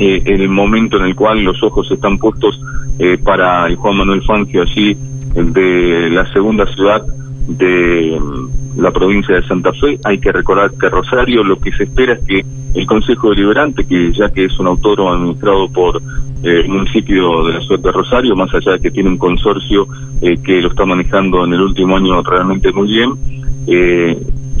eh, 0.00 0.22
el 0.24 0.48
momento 0.48 0.96
en 0.96 1.04
el 1.04 1.14
cual 1.14 1.44
los 1.44 1.62
ojos 1.62 1.90
están 1.90 2.18
puestos 2.18 2.58
eh, 2.98 3.18
para 3.22 3.66
el 3.66 3.76
Juan 3.76 3.98
Manuel 3.98 4.22
Fangio 4.22 4.62
allí 4.62 4.96
de 5.34 6.10
la 6.10 6.30
segunda 6.32 6.66
ciudad 6.74 7.04
de 7.46 8.18
mm, 8.18 8.80
la 8.80 8.90
provincia 8.90 9.34
de 9.34 9.46
Santa 9.46 9.72
Fe. 9.74 9.98
Hay 10.04 10.18
que 10.18 10.32
recordar 10.32 10.72
que 10.72 10.88
Rosario 10.88 11.44
lo 11.44 11.58
que 11.58 11.70
se 11.72 11.84
espera 11.84 12.14
es 12.14 12.20
que 12.20 12.44
el 12.74 12.86
Consejo 12.86 13.30
Deliberante, 13.30 13.84
que 13.84 14.12
ya 14.12 14.32
que 14.32 14.46
es 14.46 14.58
un 14.58 14.68
autódromo 14.68 15.12
administrado 15.12 15.68
por 15.68 15.96
eh, 15.98 16.60
el 16.64 16.68
municipio 16.68 17.44
de 17.44 17.54
la 17.54 17.60
ciudad 17.60 17.80
de 17.80 17.92
Rosario, 17.92 18.36
más 18.36 18.54
allá 18.54 18.72
de 18.72 18.80
que 18.80 18.90
tiene 18.90 19.10
un 19.10 19.18
consorcio 19.18 19.86
eh, 20.22 20.36
que 20.42 20.62
lo 20.62 20.68
está 20.68 20.84
manejando 20.86 21.44
en 21.44 21.52
el 21.52 21.60
último 21.60 21.96
año 21.96 22.22
realmente 22.22 22.72
muy 22.72 22.88
bien, 22.88 23.10
eh, 23.66 24.18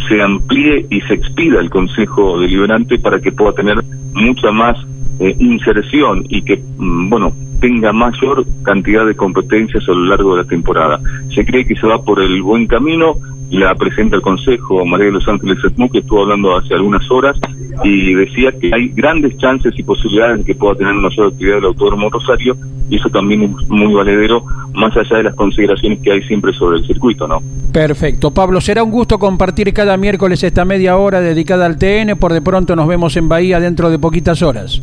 se 0.08 0.20
amplíe 0.20 0.86
y 0.90 1.00
se 1.02 1.14
expida 1.14 1.60
el 1.60 1.70
Consejo 1.70 2.40
Deliberante 2.40 2.98
para 2.98 3.20
que 3.20 3.32
pueda 3.32 3.52
tener 3.52 3.82
mucha 4.12 4.50
más 4.50 4.76
inserción 5.20 6.24
y 6.28 6.42
que, 6.42 6.62
mm, 6.78 7.10
bueno, 7.10 7.32
tenga 7.60 7.92
mayor 7.92 8.44
cantidad 8.62 9.06
de 9.06 9.14
competencias 9.14 9.86
a 9.88 9.92
lo 9.92 10.06
largo 10.06 10.34
de 10.34 10.42
la 10.42 10.48
temporada. 10.48 11.00
Se 11.34 11.44
cree 11.44 11.66
que 11.66 11.76
se 11.76 11.86
va 11.86 12.02
por 12.02 12.20
el 12.20 12.42
buen 12.42 12.66
camino, 12.66 13.16
la 13.50 13.74
presidenta 13.74 14.16
del 14.16 14.22
Consejo, 14.22 14.84
María 14.86 15.06
de 15.06 15.12
los 15.12 15.28
Ángeles 15.28 15.58
Esmu, 15.62 15.90
que 15.90 15.98
estuvo 15.98 16.22
hablando 16.22 16.56
hace 16.56 16.74
algunas 16.74 17.08
horas 17.10 17.36
y 17.84 18.14
decía 18.14 18.52
que 18.52 18.72
hay 18.72 18.88
grandes 18.88 19.36
chances 19.38 19.76
y 19.76 19.82
posibilidades 19.82 20.38
de 20.38 20.44
que 20.44 20.54
pueda 20.54 20.76
tener 20.76 20.92
una 20.92 21.08
mayor 21.08 21.28
actividad 21.28 21.56
del 21.56 21.64
Autódromo 21.66 22.10
Rosario 22.10 22.56
y 22.88 22.96
eso 22.96 23.08
también 23.08 23.42
es 23.42 23.68
muy 23.68 23.92
valedero, 23.92 24.44
más 24.74 24.96
allá 24.96 25.18
de 25.18 25.22
las 25.24 25.34
consideraciones 25.34 26.00
que 26.00 26.12
hay 26.12 26.22
siempre 26.22 26.52
sobre 26.52 26.78
el 26.78 26.86
circuito, 26.86 27.26
¿no? 27.26 27.40
Perfecto. 27.72 28.32
Pablo, 28.32 28.60
será 28.60 28.82
un 28.82 28.90
gusto 28.90 29.18
compartir 29.18 29.72
cada 29.72 29.96
miércoles 29.96 30.42
esta 30.42 30.64
media 30.64 30.96
hora 30.96 31.20
dedicada 31.20 31.66
al 31.66 31.78
TN. 31.78 32.16
Por 32.18 32.32
de 32.32 32.42
pronto 32.42 32.74
nos 32.74 32.88
vemos 32.88 33.16
en 33.16 33.28
Bahía 33.28 33.60
dentro 33.60 33.90
de 33.90 33.98
poquitas 33.98 34.42
horas. 34.42 34.82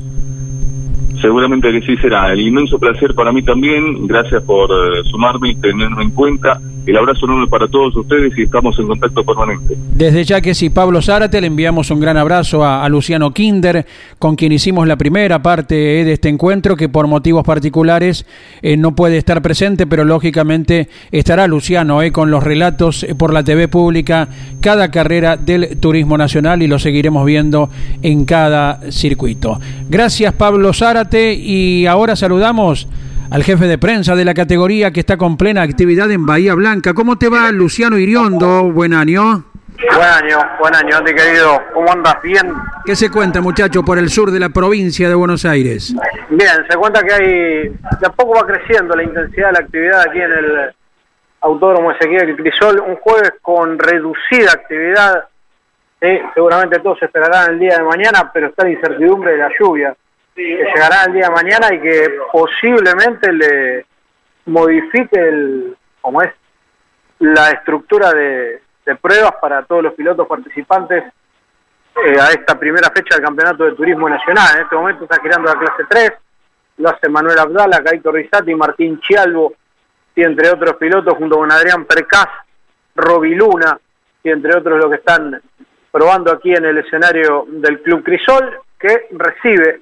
Seguramente 1.22 1.72
que 1.72 1.82
sí 1.82 1.98
será. 1.98 2.32
El 2.32 2.42
inmenso 2.42 2.78
placer 2.78 3.14
para 3.16 3.32
mí 3.32 3.42
también. 3.44 4.08
Gracias 4.08 4.44
por 4.44 4.70
eh, 4.72 5.04
sumarme 5.06 5.50
y 5.50 5.56
tenerme 5.56 6.04
en 6.04 6.12
cuenta. 6.12 6.60
El 6.88 6.96
abrazo 6.96 7.26
enorme 7.26 7.48
para 7.48 7.68
todos 7.68 7.94
ustedes 7.98 8.32
y 8.38 8.44
estamos 8.44 8.80
en 8.80 8.88
contacto 8.88 9.22
permanente. 9.22 9.76
Desde 9.94 10.24
ya 10.24 10.40
que 10.40 10.56
sí, 10.56 10.70
Pablo 10.70 11.02
Zárate, 11.02 11.42
le 11.42 11.48
enviamos 11.48 11.92
un 11.92 12.00
gran 12.00 12.16
abrazo 12.16 12.64
a, 12.64 12.88
Luciano 12.88 13.32
Kinder, 13.34 13.86
con 14.20 14.38
quien 14.38 14.54
hicimos 14.54 14.88
la 14.88 14.96
primera 14.96 15.42
parte 15.42 16.00
eh, 16.00 16.06
de 16.06 16.14
este 16.14 16.30
encuentro, 16.30 16.78
que 16.78 16.88
por 16.88 17.08
motivos 17.08 17.44
particulares 17.44 18.26
eh, 18.62 18.78
no 18.78 18.96
puede 18.96 19.18
estar 19.18 19.42
presente, 19.42 19.86
pero 19.86 20.06
lógicamente 20.06 20.88
estará 21.12 21.46
Luciano 21.46 22.02
eh, 22.02 22.14
con 22.14 22.32
los 22.32 22.42
relatos 22.42 23.06
por 23.18 23.34
la 23.34 23.44
TV 23.44 23.68
pública, 23.68 24.30
cada 24.62 24.90
carrera 24.90 25.36
del 25.36 25.78
turismo 25.82 26.18
nacional 26.18 26.62
y 26.62 26.68
lo 26.68 26.80
seguiremos 26.80 27.26
viendo 27.26 27.70
en 28.02 28.24
cada 28.24 28.92
circuito. 28.92 29.60
Gracias 29.90 30.34
Pablo 30.34 30.72
Zárate 30.72 31.34
y 31.34 31.86
ahora 31.86 32.16
saludamos 32.16 32.88
al 33.30 33.44
jefe 33.44 33.66
de 33.66 33.78
prensa 33.78 34.16
de 34.16 34.26
la 34.26 34.34
categoría 34.34 34.92
que 34.92 35.02
está 35.02 35.18
con 35.18 35.38
plena 35.38 35.62
actividad 35.62 36.10
en 36.12 36.26
Bahía 36.26 36.54
Blanca. 36.56 36.94
¿Cómo 36.94 37.18
te 37.18 37.30
va, 37.30 37.52
Luciano 37.52 37.98
Iriondo? 37.98 38.72
Buen 38.72 38.94
año. 38.94 39.44
Buen 39.96 40.10
año, 40.10 40.38
buen 40.60 40.76
año, 40.76 40.98
Andy 40.98 41.14
querido. 41.14 41.62
¿Cómo 41.74 41.92
andas? 41.92 42.20
¿Bien? 42.24 42.52
¿Qué 42.86 42.96
se 42.96 43.12
cuenta, 43.12 43.42
muchacho, 43.42 43.84
por 43.84 44.00
el 44.00 44.10
sur 44.10 44.32
de 44.32 44.40
la 44.40 44.50
provincia 44.50 45.08
de 45.08 45.14
Buenos 45.14 45.46
Aires? 45.46 45.94
Bien, 46.30 46.66
se 46.68 46.78
cuenta 46.78 47.04
que 47.04 47.14
hay, 47.14 47.70
de 47.70 48.08
a 48.08 48.10
poco 48.10 48.34
va 48.40 48.48
creciendo 48.48 48.96
la 48.96 49.04
intensidad 49.04 49.48
de 49.48 49.54
la 49.54 49.60
actividad 49.60 50.02
aquí 50.02 50.20
en 50.20 50.32
el 50.32 50.76
Autódromo 51.42 51.92
Ezequiel 51.92 52.36
Crisol. 52.36 52.80
Un 52.80 52.96
jueves 52.96 53.34
con 53.42 53.78
reducida 53.78 54.52
actividad. 54.54 55.26
seguramente 56.34 56.80
todos 56.80 57.02
esperarán 57.04 57.52
el 57.52 57.60
día 57.60 57.78
de 57.78 57.84
mañana, 57.84 58.32
pero 58.34 58.48
está 58.48 58.64
la 58.64 58.72
incertidumbre 58.72 59.34
de 59.34 59.38
la 59.38 59.50
lluvia 59.60 59.96
que 60.38 60.64
llegará 60.64 61.06
el 61.06 61.14
día 61.14 61.30
de 61.30 61.36
mañana 61.36 61.74
y 61.74 61.82
que 61.82 62.20
posiblemente 62.32 63.34
le 63.34 63.86
modifique 64.46 65.20
el, 65.20 65.76
como 66.00 66.22
es, 66.22 66.32
la 67.20 67.50
estructura 67.50 68.14
de, 68.14 68.62
pruebas 69.02 69.34
para 69.42 69.64
todos 69.64 69.84
los 69.84 69.94
pilotos 69.96 70.26
participantes 70.28 71.04
eh, 72.06 72.20
a 72.22 72.30
esta 72.30 72.58
primera 72.58 72.90
fecha 72.90 73.16
del 73.16 73.26
Campeonato 73.26 73.66
de 73.66 73.74
Turismo 73.74 74.08
Nacional. 74.08 74.56
En 74.56 74.62
este 74.62 74.76
momento 74.76 75.04
está 75.04 75.20
girando 75.22 75.52
la 75.52 75.60
clase 75.60 75.84
3, 75.90 76.14
lo 76.78 76.90
hace 76.90 77.10
Manuel 77.10 77.40
Abdala, 77.40 77.84
Caito 77.84 78.12
Rizati, 78.12 78.56
Martín 78.56 79.00
Chialvo, 79.02 79.56
y 80.16 80.24
entre 80.24 80.50
otros 80.50 80.76
pilotos, 80.78 81.16
junto 81.16 81.38
con 81.38 81.52
Adrián 81.52 81.86
Percaz, 81.86 82.30
Roby 82.96 83.36
Luna, 83.36 83.78
y 84.24 84.30
entre 84.30 84.56
otros 84.56 84.80
los 84.80 84.90
que 84.90 84.98
están 84.98 85.42
probando 85.92 86.32
aquí 86.32 86.54
en 86.54 86.66
el 86.66 86.78
escenario 86.78 87.46
del 87.50 87.82
Club 87.82 88.04
Crisol, 88.04 88.60
que 88.80 89.08
recibe 89.12 89.82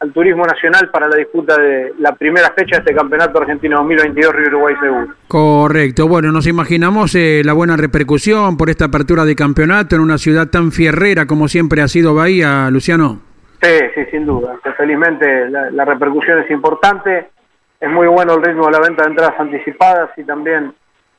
al 0.00 0.12
turismo 0.12 0.44
nacional 0.44 0.90
para 0.90 1.08
la 1.08 1.16
disputa 1.16 1.56
de 1.56 1.92
la 1.98 2.12
primera 2.12 2.50
fecha 2.50 2.76
de 2.76 2.82
este 2.82 2.94
campeonato 2.94 3.40
argentino 3.40 3.78
2022 3.78 4.32
Río 4.32 4.48
Uruguay 4.48 4.74
Seguro. 4.80 5.08
Correcto, 5.26 6.06
bueno, 6.06 6.30
nos 6.30 6.46
imaginamos 6.46 7.14
eh, 7.16 7.42
la 7.44 7.52
buena 7.52 7.76
repercusión 7.76 8.56
por 8.56 8.70
esta 8.70 8.86
apertura 8.86 9.24
de 9.24 9.34
campeonato 9.34 9.96
en 9.96 10.02
una 10.02 10.18
ciudad 10.18 10.48
tan 10.48 10.70
fierrera 10.70 11.26
como 11.26 11.48
siempre 11.48 11.82
ha 11.82 11.88
sido 11.88 12.14
Bahía, 12.14 12.70
Luciano. 12.70 13.20
Sí, 13.60 13.74
sí, 13.94 14.04
sin 14.12 14.24
duda. 14.24 14.56
Felizmente 14.76 15.50
la, 15.50 15.84
repercusión 15.84 16.38
es 16.40 16.50
importante, 16.50 17.28
es 17.80 17.90
muy 17.90 18.06
bueno 18.06 18.34
el 18.34 18.42
ritmo 18.42 18.66
de 18.66 18.72
la 18.72 18.80
venta 18.80 19.02
de 19.02 19.10
entradas 19.10 19.40
anticipadas 19.40 20.10
y 20.16 20.22
también 20.22 20.72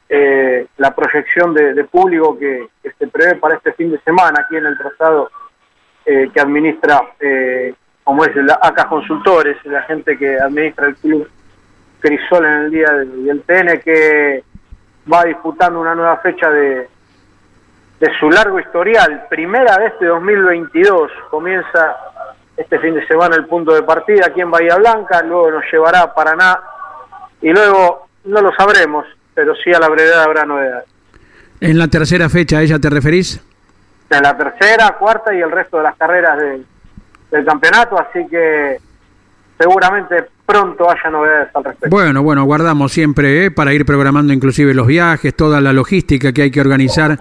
eh, 0.07 0.67
la 0.77 0.95
proyección 0.95 1.53
de, 1.53 1.83
público 1.83 2.39
que, 2.39 2.69
se 2.97 3.07
prevé 3.07 3.35
para 3.35 3.55
este 3.55 3.73
fin 3.73 3.91
de 3.91 3.99
semana 3.99 4.41
aquí 4.41 4.55
en 4.55 4.65
el 4.65 4.77
trazado 4.77 5.29
eh, 6.05 6.29
que 6.33 6.39
administra 6.39 7.01
como 8.03 8.25
es 8.25 8.35
la 8.35 8.59
ACA 8.62 8.88
Consultores, 8.88 9.57
la 9.65 9.83
gente 9.83 10.17
que 10.17 10.39
administra 10.39 10.88
el 10.88 10.95
club 10.95 11.29
Crisol 11.99 12.45
en 12.45 12.53
el 12.53 12.71
día 12.71 12.91
del, 12.91 13.43
TN, 13.45 13.81
que 13.81 14.43
va 15.12 15.23
disputando 15.25 15.79
una 15.79 15.95
nueva 15.95 16.17
fecha 16.17 16.49
de, 16.49 16.88
de 17.99 18.12
su 18.19 18.29
largo 18.29 18.59
historial. 18.59 19.25
Primera 19.29 19.77
vez 19.77 19.93
de 19.99 20.07
2022 20.07 21.12
comienza 21.29 21.97
este 22.57 22.79
fin 22.79 22.93
de 22.93 23.05
semana 23.07 23.35
el 23.35 23.45
punto 23.45 23.73
de 23.73 23.83
partida 23.83 24.27
aquí 24.27 24.41
en 24.41 24.51
Bahía 24.51 24.75
Blanca, 24.75 25.21
luego 25.21 25.51
nos 25.51 25.63
llevará 25.71 26.01
a 26.01 26.13
Paraná 26.13 26.59
y 27.41 27.51
luego 27.51 28.07
no 28.25 28.41
lo 28.41 28.53
sabremos, 28.53 29.05
pero 29.33 29.55
sí 29.55 29.71
a 29.73 29.79
la 29.79 29.88
brevedad 29.88 30.23
habrá 30.23 30.45
novedades. 30.45 30.85
¿En 31.62 31.77
la 31.77 31.88
tercera 31.88 32.29
fecha 32.29 32.57
a 32.57 32.62
ella 32.62 32.79
te 32.79 32.89
referís? 32.89 33.43
En 34.09 34.23
la 34.23 34.35
tercera, 34.35 34.95
cuarta 34.97 35.33
y 35.33 35.39
el 35.39 35.51
resto 35.51 35.77
de 35.77 35.83
las 35.83 35.95
carreras 35.95 36.38
de, 36.38 36.62
del 37.31 37.45
campeonato, 37.45 37.99
así 37.99 38.27
que 38.27 38.77
seguramente 39.57 40.25
pronto 40.45 40.89
haya 40.89 41.09
novedades 41.11 41.49
al 41.53 41.63
respecto. 41.63 41.95
Bueno, 41.95 42.23
bueno, 42.23 42.43
guardamos 42.43 42.91
siempre 42.91 43.45
¿eh? 43.45 43.51
para 43.51 43.71
ir 43.73 43.85
programando 43.85 44.33
inclusive 44.33 44.73
los 44.73 44.87
viajes, 44.87 45.35
toda 45.35 45.61
la 45.61 45.73
logística 45.73 46.33
que 46.33 46.43
hay 46.43 46.51
que 46.51 46.61
organizar 46.61 47.19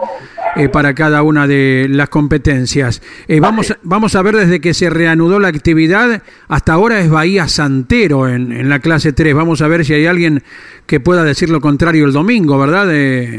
eh, 0.56 0.70
para 0.70 0.94
cada 0.94 1.22
una 1.22 1.46
de 1.46 1.88
las 1.90 2.08
competencias. 2.08 3.02
Eh, 3.26 3.40
vamos, 3.40 3.76
vamos 3.82 4.14
a 4.14 4.22
ver 4.22 4.36
desde 4.36 4.60
que 4.60 4.72
se 4.72 4.88
reanudó 4.88 5.40
la 5.40 5.48
actividad, 5.48 6.22
hasta 6.48 6.72
ahora 6.72 7.00
es 7.00 7.10
Bahía 7.10 7.48
Santero 7.48 8.28
en, 8.28 8.50
en 8.50 8.70
la 8.70 8.78
clase 8.78 9.12
3. 9.12 9.34
Vamos 9.34 9.60
a 9.60 9.68
ver 9.68 9.84
si 9.84 9.92
hay 9.92 10.06
alguien 10.06 10.42
que 10.86 11.00
pueda 11.00 11.22
decir 11.24 11.50
lo 11.50 11.60
contrario 11.60 12.06
el 12.06 12.14
domingo, 12.14 12.58
¿verdad, 12.58 12.86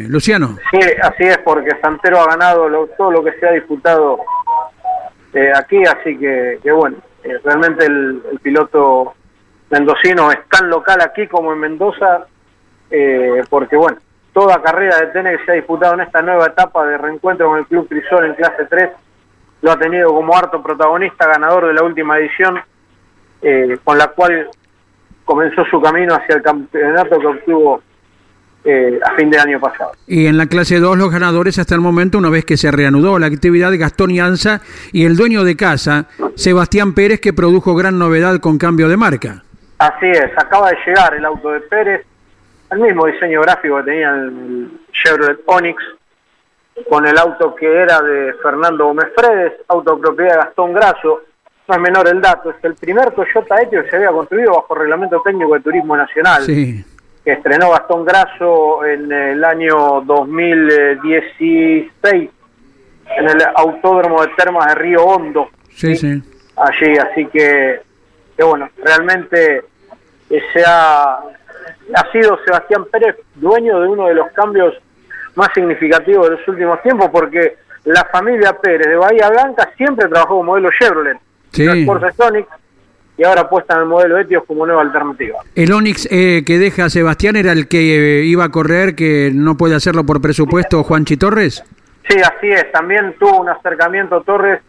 Luciano? 0.08 0.58
Sí, 0.69 0.79
así 1.01 1.23
es, 1.23 1.39
porque 1.39 1.71
Santero 1.82 2.21
ha 2.21 2.27
ganado 2.27 2.69
todo 2.95 3.12
lo 3.12 3.23
que 3.23 3.32
se 3.39 3.47
ha 3.47 3.53
disputado 3.53 4.19
eh, 5.34 5.52
aquí, 5.56 5.84
así 5.84 6.18
que, 6.18 6.60
bueno, 6.72 6.98
eh, 7.24 7.38
realmente 7.44 7.86
el, 7.86 8.22
piloto 8.42 9.13
mendocino 9.70 10.32
es 10.32 10.39
tan 10.50 10.70
local 10.70 11.00
aquí 11.02 11.28
como 11.28 11.54
en 11.54 11.60
Mendoza, 11.60 12.26
eh, 12.89 13.44
porque 13.50 13.76
bueno, 13.76 13.98
toda 14.34 14.62
carrera 14.62 14.98
de 14.98 15.08
TN 15.08 15.38
que 15.38 15.46
se 15.46 15.52
ha 15.52 15.56
disputado 15.56 15.94
en 15.94 16.02
esta 16.02 16.22
nueva 16.22 16.48
etapa 16.48 16.86
de 16.86 16.98
reencuentro 16.98 17.48
con 17.50 17.60
el 17.60 17.68
Club 17.68 17.88
Crisol 17.88 18.26
en 18.26 18.36
clase 18.36 18.65
3 18.65 18.89
lo 19.62 19.72
ha 19.72 19.78
tenido 19.78 20.13
como 20.13 20.36
harto 20.36 20.62
protagonista, 20.62 21.28
ganador 21.28 21.68
de 21.68 21.74
la 21.74 21.84
última 21.84 22.18
edición, 22.18 22.60
eh, 23.42 23.78
con 23.84 23.98
la 23.98 24.08
cual 24.08 24.50
comenzó 25.26 25.65
su 25.65 25.82
camino 25.82 26.15
hacia 26.15 26.36
el 26.36 26.42
campeonato 26.42 27.20
que 27.20 27.28
obtuvo 27.28 27.82
eh, 28.63 29.00
a 29.06 29.15
fin 29.15 29.30
de 29.30 29.39
año 29.39 29.60
pasado. 29.60 29.91
Y 30.08 30.26
en 30.28 30.38
la 30.38 30.48
clase 30.48 30.80
2 30.80 30.98
los 30.98 31.12
ganadores 31.12 31.58
hasta 31.60 31.76
el 31.76 31.82
momento, 31.82 32.17
una 32.17 32.30
vez 32.30 32.45
que 32.45 32.58
se 32.58 32.72
reanudó 32.72 33.17
la 33.19 33.28
actividad 33.28 33.72
de 33.72 33.78
Gastón 33.78 34.13
Yanza 34.13 34.62
y 34.91 35.06
el 35.06 35.15
dueño 35.15 35.43
de 35.43 35.56
casa, 35.56 36.06
Sebastián 36.36 36.93
Pérez, 36.93 37.19
que 37.22 37.34
produjo 37.34 37.76
gran 37.76 37.98
novedad 37.98 38.39
con 38.39 38.58
cambio 38.58 38.89
de 38.89 38.98
marca. 38.98 39.43
Así 39.78 40.08
es, 40.08 40.32
acaba 40.38 40.72
de 40.72 40.78
llegar 40.86 41.13
el 41.13 41.24
auto 41.24 41.52
de 41.52 41.62
Pérez, 41.62 42.06
el 42.72 42.80
mismo 42.80 43.06
diseño 43.06 43.41
gráfico 43.41 43.78
que 43.78 43.84
tenía 43.84 44.10
el 44.10 44.69
Chevrolet 44.91 45.39
Onix, 45.45 45.82
con 46.89 47.06
el 47.06 47.17
auto 47.17 47.56
que 47.56 47.65
era 47.65 48.02
de 48.02 48.34
Fernando 48.43 48.86
Gómez 48.86 49.08
Fredes, 49.15 49.54
autopropiedad 49.69 50.32
de 50.34 50.38
Gastón 50.38 50.74
Grasso. 50.74 51.22
No 51.67 51.76
es 51.76 51.82
menor 51.82 52.08
el 52.08 52.19
dato, 52.19 52.50
es 52.50 52.56
el 52.63 52.76
primer 52.76 53.12
Toyota 53.12 53.62
Etios 53.62 53.86
que 53.86 53.91
se 53.91 53.95
había 53.98 54.10
construido 54.10 54.54
bajo 54.54 54.74
reglamento 54.76 55.22
técnico 55.24 55.54
de 55.54 55.60
turismo 55.62 55.95
nacional, 55.95 56.43
Sí. 56.43 56.84
Que 57.23 57.32
estrenó 57.34 57.71
Gastón 57.71 58.05
Grasso 58.05 58.86
en 58.86 59.12
el 59.12 59.43
año 59.43 60.01
2016 60.01 62.29
en 63.17 63.29
el 63.29 63.38
Autódromo 63.55 64.21
de 64.21 64.29
Termas 64.38 64.67
de 64.67 64.75
Río 64.75 65.03
Hondo 65.03 65.49
Sí, 65.71 65.95
sí. 65.95 66.21
allí, 66.55 66.93
así 66.97 67.25
que, 67.27 67.82
que 68.38 68.43
bueno, 68.43 68.69
realmente 68.84 69.63
eh, 70.29 70.41
se 70.53 70.63
ha, 70.65 71.13
ha 71.15 72.12
sido 72.12 72.38
Sebastián 72.45 72.86
Pérez 72.91 73.15
dueño 73.36 73.79
de 73.79 73.88
uno 73.88 74.08
de 74.08 74.13
los 74.15 74.32
cambios 74.32 74.73
más 75.36 75.49
significativos 75.53 76.29
de 76.29 76.36
los 76.38 76.47
últimos 76.47 76.82
tiempos, 76.84 77.10
porque 77.12 77.58
la 77.86 78.03
familia 78.12 78.53
Pérez 78.53 78.88
de 78.88 78.95
Bahía 78.97 79.29
Blanca 79.29 79.69
siempre 79.77 80.08
trabajó 80.08 80.38
con 80.38 80.47
modelo 80.47 80.69
Chevrolet, 80.79 81.17
Sí. 81.51 81.65
no 81.65 81.73
Sonic, 82.12 82.47
y 83.19 83.23
ahora 83.25 83.41
apuestan 83.41 83.79
al 83.79 83.86
modelo 83.86 84.17
Etios 84.17 84.45
como 84.47 84.65
nueva 84.65 84.82
alternativa. 84.82 85.39
El 85.53 85.73
Onix 85.73 86.08
eh, 86.10 86.43
que 86.45 86.58
deja 86.58 86.89
Sebastián 86.89 87.36
era 87.36 87.51
el 87.51 87.67
que 87.67 88.21
eh, 88.21 88.23
iba 88.23 88.45
a 88.45 88.49
correr, 88.49 88.95
que 88.95 89.29
no 89.34 89.58
puede 89.58 89.75
hacerlo 89.75 90.05
por 90.05 90.21
presupuesto, 90.21 90.84
Juanchi 90.84 91.17
Torres. 91.17 91.62
Sí, 92.08 92.17
así 92.17 92.47
es, 92.47 92.71
también 92.71 93.15
tuvo 93.19 93.41
un 93.41 93.49
acercamiento 93.49 94.21
Torres 94.21 94.62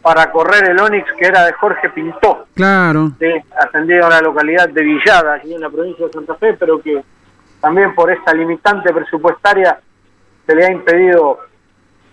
para 0.00 0.32
correr 0.32 0.70
el 0.70 0.80
Onix 0.80 1.04
que 1.18 1.26
era 1.26 1.44
de 1.44 1.52
Jorge 1.52 1.90
Pintó. 1.90 2.46
Claro. 2.54 3.12
sí, 3.20 3.30
atendido 3.60 4.06
a 4.06 4.08
la 4.08 4.22
localidad 4.22 4.70
de 4.70 4.82
Villada, 4.82 5.34
allí 5.34 5.52
en 5.52 5.60
la 5.60 5.68
provincia 5.68 6.06
de 6.06 6.12
Santa 6.12 6.36
Fe, 6.36 6.56
pero 6.58 6.80
que 6.80 7.02
también 7.60 7.94
por 7.94 8.10
esa 8.10 8.32
limitante 8.32 8.94
presupuestaria 8.94 9.78
se 10.46 10.54
le 10.54 10.64
ha 10.64 10.72
impedido 10.72 11.38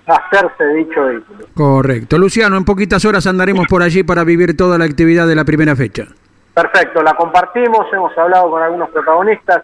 hacerse 0.07 0.65
dicho 0.75 1.03
vehículo. 1.03 1.45
Correcto. 1.53 2.17
Luciano, 2.17 2.57
en 2.57 2.65
poquitas 2.65 3.03
horas 3.05 3.27
andaremos 3.27 3.67
por 3.67 3.83
allí 3.83 4.03
para 4.03 4.23
vivir 4.23 4.55
toda 4.55 4.77
la 4.77 4.85
actividad 4.85 5.27
de 5.27 5.35
la 5.35 5.45
primera 5.45 5.75
fecha. 5.75 6.07
Perfecto, 6.53 7.03
la 7.03 7.13
compartimos, 7.13 7.85
hemos 7.93 8.17
hablado 8.17 8.49
con 8.49 8.63
algunos 8.63 8.89
protagonistas 8.89 9.63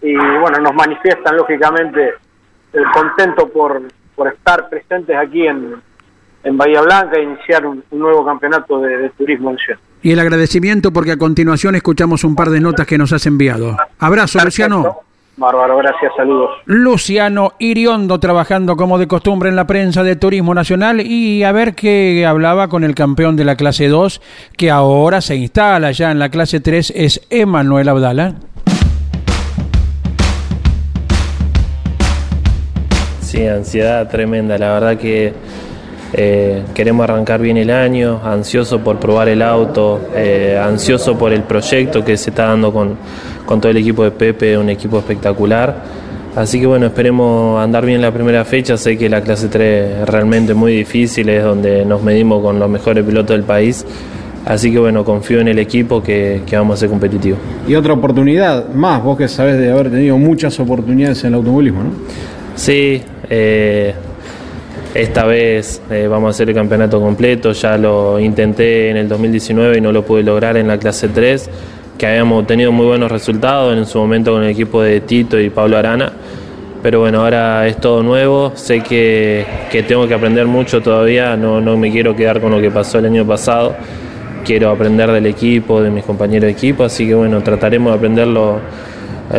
y 0.00 0.14
bueno, 0.14 0.58
nos 0.60 0.74
manifiestan 0.74 1.36
lógicamente 1.36 2.14
el 2.72 2.84
contento 2.92 3.48
por, 3.48 3.82
por 4.14 4.28
estar 4.28 4.68
presentes 4.68 5.16
aquí 5.16 5.46
en, 5.46 5.74
en 6.44 6.56
Bahía 6.56 6.82
Blanca 6.82 7.18
e 7.18 7.22
iniciar 7.22 7.66
un, 7.66 7.82
un 7.90 7.98
nuevo 7.98 8.24
campeonato 8.24 8.80
de, 8.80 8.96
de 8.96 9.10
turismo 9.10 9.50
nacional. 9.50 9.82
Y 10.02 10.12
el 10.12 10.20
agradecimiento 10.20 10.92
porque 10.92 11.12
a 11.12 11.18
continuación 11.18 11.74
escuchamos 11.74 12.24
un 12.24 12.34
par 12.36 12.50
de 12.50 12.60
notas 12.60 12.86
que 12.86 12.96
nos 12.96 13.12
has 13.12 13.26
enviado. 13.26 13.76
Abrazo, 13.98 14.38
Luciano. 14.42 15.00
Bárbaro, 15.36 15.78
gracias, 15.78 16.12
saludos. 16.16 16.50
Luciano 16.66 17.52
Iriondo 17.58 18.20
trabajando 18.20 18.76
como 18.76 18.98
de 18.98 19.08
costumbre 19.08 19.48
en 19.48 19.56
la 19.56 19.66
prensa 19.66 20.02
de 20.02 20.16
Turismo 20.16 20.54
Nacional 20.54 21.00
y 21.00 21.44
a 21.44 21.52
ver 21.52 21.74
qué 21.74 22.26
hablaba 22.26 22.68
con 22.68 22.84
el 22.84 22.94
campeón 22.94 23.36
de 23.36 23.44
la 23.44 23.56
clase 23.56 23.88
2 23.88 24.20
que 24.56 24.70
ahora 24.70 25.20
se 25.22 25.36
instala 25.36 25.92
ya 25.92 26.10
en 26.10 26.18
la 26.18 26.28
clase 26.28 26.60
3 26.60 26.92
es 26.94 27.26
Emanuel 27.30 27.88
Abdala. 27.88 28.34
Sí, 33.30 33.46
ansiedad 33.46 34.10
tremenda. 34.10 34.58
La 34.58 34.72
verdad 34.72 34.98
que 34.98 35.32
eh, 36.12 36.62
queremos 36.74 37.04
arrancar 37.04 37.40
bien 37.40 37.56
el 37.56 37.70
año, 37.70 38.20
ansioso 38.24 38.80
por 38.80 38.98
probar 38.98 39.28
el 39.28 39.42
auto, 39.42 40.00
eh, 40.14 40.60
ansioso 40.62 41.16
por 41.16 41.32
el 41.32 41.42
proyecto 41.42 42.04
que 42.04 42.16
se 42.16 42.30
está 42.30 42.46
dando 42.46 42.72
con, 42.72 42.96
con 43.46 43.60
todo 43.60 43.70
el 43.70 43.78
equipo 43.78 44.02
de 44.04 44.10
Pepe, 44.10 44.58
un 44.58 44.70
equipo 44.70 44.98
espectacular. 44.98 46.00
Así 46.34 46.60
que 46.60 46.66
bueno, 46.66 46.86
esperemos 46.86 47.60
andar 47.60 47.84
bien 47.84 48.00
la 48.00 48.12
primera 48.12 48.44
fecha. 48.44 48.76
Sé 48.76 48.96
que 48.96 49.08
la 49.08 49.20
clase 49.20 49.48
3 49.48 50.02
es 50.02 50.08
realmente 50.08 50.54
muy 50.54 50.72
difícil, 50.74 51.28
es 51.28 51.42
donde 51.42 51.84
nos 51.84 52.02
medimos 52.02 52.42
con 52.42 52.58
los 52.58 52.68
mejores 52.68 53.04
pilotos 53.04 53.36
del 53.36 53.44
país. 53.44 53.84
Así 54.46 54.72
que 54.72 54.78
bueno, 54.78 55.04
confío 55.04 55.40
en 55.40 55.48
el 55.48 55.58
equipo 55.58 56.02
que, 56.02 56.42
que 56.46 56.56
vamos 56.56 56.74
a 56.74 56.80
ser 56.80 56.88
competitivos. 56.88 57.38
Y 57.68 57.74
otra 57.74 57.92
oportunidad 57.92 58.68
más, 58.72 59.02
vos 59.02 59.18
que 59.18 59.28
sabés 59.28 59.58
de 59.58 59.70
haber 59.70 59.90
tenido 59.90 60.16
muchas 60.18 60.58
oportunidades 60.60 61.22
en 61.24 61.28
el 61.28 61.34
automovilismo, 61.34 61.82
¿no? 61.82 61.90
Sí, 62.54 63.02
eh, 63.28 63.94
esta 64.94 65.24
vez 65.24 65.80
eh, 65.90 66.08
vamos 66.08 66.28
a 66.28 66.30
hacer 66.30 66.48
el 66.48 66.54
campeonato 66.54 67.00
completo. 67.00 67.52
Ya 67.52 67.76
lo 67.76 68.18
intenté 68.18 68.90
en 68.90 68.96
el 68.96 69.08
2019 69.08 69.78
y 69.78 69.80
no 69.80 69.92
lo 69.92 70.04
pude 70.04 70.22
lograr 70.22 70.56
en 70.56 70.66
la 70.68 70.78
clase 70.78 71.08
3, 71.08 71.48
que 71.96 72.06
habíamos 72.06 72.46
tenido 72.46 72.72
muy 72.72 72.86
buenos 72.86 73.10
resultados 73.10 73.76
en 73.76 73.86
su 73.86 73.98
momento 73.98 74.32
con 74.32 74.42
el 74.42 74.50
equipo 74.50 74.82
de 74.82 75.00
Tito 75.00 75.38
y 75.38 75.50
Pablo 75.50 75.76
Arana. 75.76 76.12
Pero 76.82 77.00
bueno, 77.00 77.20
ahora 77.20 77.66
es 77.68 77.76
todo 77.76 78.02
nuevo. 78.02 78.52
Sé 78.54 78.80
que, 78.80 79.44
que 79.70 79.82
tengo 79.82 80.08
que 80.08 80.14
aprender 80.14 80.46
mucho 80.46 80.80
todavía. 80.80 81.36
No, 81.36 81.60
no 81.60 81.76
me 81.76 81.92
quiero 81.92 82.16
quedar 82.16 82.40
con 82.40 82.50
lo 82.50 82.60
que 82.60 82.70
pasó 82.70 82.98
el 82.98 83.06
año 83.06 83.26
pasado. 83.26 83.76
Quiero 84.44 84.70
aprender 84.70 85.12
del 85.12 85.26
equipo, 85.26 85.82
de 85.82 85.90
mis 85.90 86.04
compañeros 86.04 86.46
de 86.46 86.52
equipo. 86.52 86.84
Así 86.84 87.06
que 87.06 87.14
bueno, 87.14 87.42
trataremos 87.42 87.92
de 87.92 87.96
aprenderlo 87.98 88.60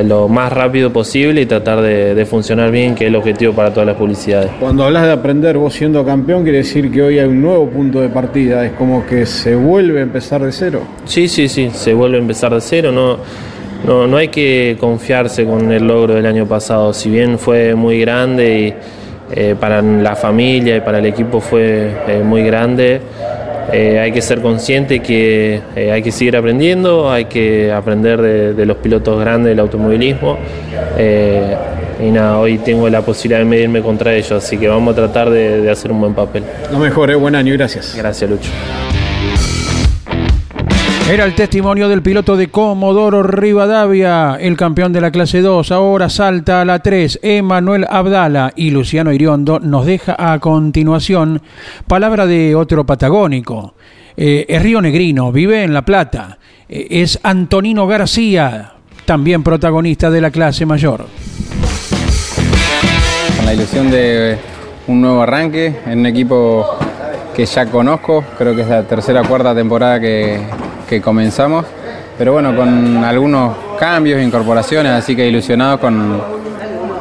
lo 0.05 0.29
más 0.29 0.53
rápido 0.53 0.91
posible 0.93 1.41
y 1.41 1.45
tratar 1.45 1.81
de, 1.81 2.15
de 2.15 2.25
funcionar 2.25 2.71
bien, 2.71 2.95
que 2.95 3.05
es 3.05 3.09
el 3.09 3.15
objetivo 3.15 3.53
para 3.53 3.71
todas 3.71 3.87
las 3.87 3.97
publicidades. 3.97 4.49
Cuando 4.59 4.85
hablas 4.85 5.03
de 5.03 5.11
aprender 5.11 5.57
vos 5.57 5.73
siendo 5.73 6.05
campeón, 6.05 6.43
quiere 6.43 6.59
decir 6.59 6.89
que 6.89 7.01
hoy 7.01 7.19
hay 7.19 7.27
un 7.27 7.41
nuevo 7.41 7.69
punto 7.69 7.99
de 7.99 8.09
partida, 8.09 8.65
es 8.65 8.71
como 8.73 9.05
que 9.05 9.25
se 9.25 9.55
vuelve 9.55 9.99
a 9.99 10.03
empezar 10.03 10.41
de 10.41 10.51
cero. 10.51 10.81
Sí, 11.05 11.27
sí, 11.27 11.49
sí, 11.49 11.69
se 11.73 11.93
vuelve 11.93 12.17
a 12.17 12.21
empezar 12.21 12.53
de 12.53 12.61
cero, 12.61 12.91
no, 12.91 13.17
no, 13.85 14.07
no 14.07 14.17
hay 14.17 14.29
que 14.29 14.77
confiarse 14.79 15.45
con 15.45 15.71
el 15.71 15.85
logro 15.85 16.15
del 16.15 16.25
año 16.25 16.45
pasado, 16.45 16.93
si 16.93 17.09
bien 17.09 17.37
fue 17.37 17.75
muy 17.75 17.99
grande 17.99 18.59
y 18.59 18.73
eh, 19.33 19.55
para 19.59 19.81
la 19.81 20.15
familia 20.15 20.77
y 20.77 20.81
para 20.81 20.99
el 20.99 21.05
equipo 21.05 21.39
fue 21.39 21.91
eh, 22.07 22.21
muy 22.23 22.43
grande, 22.43 23.01
eh, 23.71 23.99
hay 23.99 24.11
que 24.11 24.21
ser 24.21 24.41
consciente 24.41 24.99
que 25.01 25.61
eh, 25.75 25.91
hay 25.91 26.01
que 26.01 26.11
seguir 26.11 26.35
aprendiendo, 26.37 27.11
hay 27.11 27.25
que 27.25 27.71
aprender 27.71 28.21
de, 28.21 28.53
de 28.53 28.65
los 28.65 28.77
pilotos 28.77 29.19
grandes 29.19 29.49
del 29.51 29.59
automovilismo. 29.59 30.37
eh, 30.97 31.55
y 32.01 32.09
nada, 32.09 32.39
hoy 32.39 32.57
tengo 32.57 32.89
la 32.89 33.01
posibilidad 33.01 33.39
de 33.39 33.45
medirme 33.45 33.81
contra 33.81 34.15
ellos, 34.15 34.31
así 34.31 34.57
que 34.57 34.67
vamos 34.67 34.93
a 34.93 34.95
tratar 34.95 35.29
de, 35.29 35.61
de 35.61 35.69
hacer 35.69 35.91
un 35.91 36.01
buen 36.01 36.15
papel. 36.15 36.43
Lo 36.71 36.79
mejor, 36.79 37.15
buen 37.17 37.35
año, 37.35 37.53
gracias. 37.53 37.93
Gracias, 37.95 38.27
Lucho. 38.27 38.49
Era 41.11 41.25
el 41.25 41.35
testimonio 41.35 41.89
del 41.89 42.01
piloto 42.01 42.37
de 42.37 42.47
Comodoro 42.47 43.21
Rivadavia, 43.21 44.37
el 44.39 44.55
campeón 44.55 44.93
de 44.93 45.01
la 45.01 45.11
clase 45.11 45.41
2. 45.41 45.69
Ahora 45.73 46.07
salta 46.07 46.61
a 46.61 46.65
la 46.65 46.79
3, 46.79 47.19
Emanuel 47.21 47.85
Abdala 47.89 48.53
y 48.55 48.71
Luciano 48.71 49.11
Iriondo 49.11 49.59
nos 49.59 49.85
deja 49.85 50.15
a 50.17 50.39
continuación 50.39 51.41
palabra 51.85 52.25
de 52.25 52.55
otro 52.55 52.85
patagónico. 52.85 53.73
Eh, 54.15 54.45
es 54.47 54.63
Río 54.63 54.81
Negrino, 54.81 55.33
vive 55.33 55.63
en 55.63 55.73
La 55.73 55.81
Plata. 55.81 56.37
Eh, 56.69 56.87
es 56.89 57.19
Antonino 57.23 57.87
García, 57.87 58.71
también 59.03 59.43
protagonista 59.43 60.09
de 60.09 60.21
la 60.21 60.31
clase 60.31 60.65
mayor. 60.65 61.07
con 63.35 63.45
la 63.45 63.53
ilusión 63.53 63.91
de 63.91 64.37
un 64.87 65.01
nuevo 65.01 65.23
arranque 65.23 65.75
en 65.87 65.99
un 65.99 66.05
equipo 66.05 66.65
que 67.35 67.45
ya 67.45 67.65
conozco, 67.65 68.23
creo 68.37 68.55
que 68.55 68.61
es 68.61 68.69
la 68.69 68.83
tercera 68.83 69.19
o 69.19 69.25
cuarta 69.25 69.53
temporada 69.53 69.99
que, 69.99 70.39
que 70.91 70.99
comenzamos, 71.01 71.65
pero 72.17 72.33
bueno, 72.33 72.53
con 72.53 73.01
algunos 73.01 73.55
cambios 73.79 74.19
e 74.19 74.23
incorporaciones, 74.23 74.91
así 74.91 75.15
que 75.15 75.25
ilusionados 75.25 75.79
con, 75.79 76.21